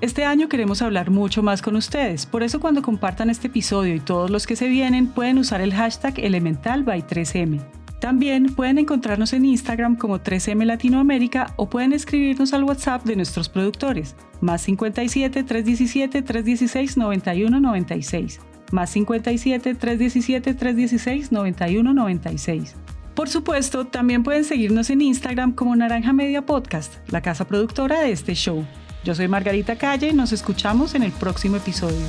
Este 0.00 0.24
año 0.24 0.48
queremos 0.48 0.80
hablar 0.80 1.10
mucho 1.10 1.42
más 1.42 1.60
con 1.60 1.76
ustedes, 1.76 2.24
por 2.24 2.42
eso 2.42 2.58
cuando 2.58 2.80
compartan 2.80 3.28
este 3.28 3.48
episodio 3.48 3.94
y 3.94 4.00
todos 4.00 4.30
los 4.30 4.46
que 4.46 4.56
se 4.56 4.66
vienen 4.66 5.08
pueden 5.08 5.36
usar 5.36 5.60
el 5.60 5.74
hashtag 5.74 6.18
Elemental 6.20 6.84
by 6.84 7.06
3M. 7.06 7.60
También 8.00 8.46
pueden 8.54 8.78
encontrarnos 8.78 9.34
en 9.34 9.44
Instagram 9.44 9.96
como 9.96 10.18
3M 10.18 10.64
Latinoamérica 10.64 11.52
o 11.56 11.68
pueden 11.68 11.92
escribirnos 11.92 12.54
al 12.54 12.64
WhatsApp 12.64 13.04
de 13.04 13.14
nuestros 13.14 13.50
productores, 13.50 14.16
más 14.40 14.62
57 14.62 15.42
317 15.42 16.22
316 16.22 16.96
91 16.96 17.60
96, 17.60 18.40
más 18.72 18.88
57 18.88 19.74
317 19.74 20.54
316 20.54 21.30
91 21.30 21.92
96. 21.92 22.74
Por 23.14 23.28
supuesto, 23.28 23.86
también 23.86 24.22
pueden 24.22 24.44
seguirnos 24.44 24.88
en 24.88 25.02
Instagram 25.02 25.52
como 25.52 25.76
Naranja 25.76 26.14
Media 26.14 26.46
Podcast, 26.46 27.06
la 27.10 27.20
casa 27.20 27.46
productora 27.46 28.00
de 28.00 28.12
este 28.12 28.34
show. 28.34 28.64
Yo 29.02 29.14
soy 29.14 29.28
Margarita 29.28 29.76
Calle 29.76 30.12
nos 30.12 30.32
escuchamos 30.32 30.94
en 30.94 31.02
el 31.02 31.12
próximo 31.12 31.56
episodio. 31.56 32.06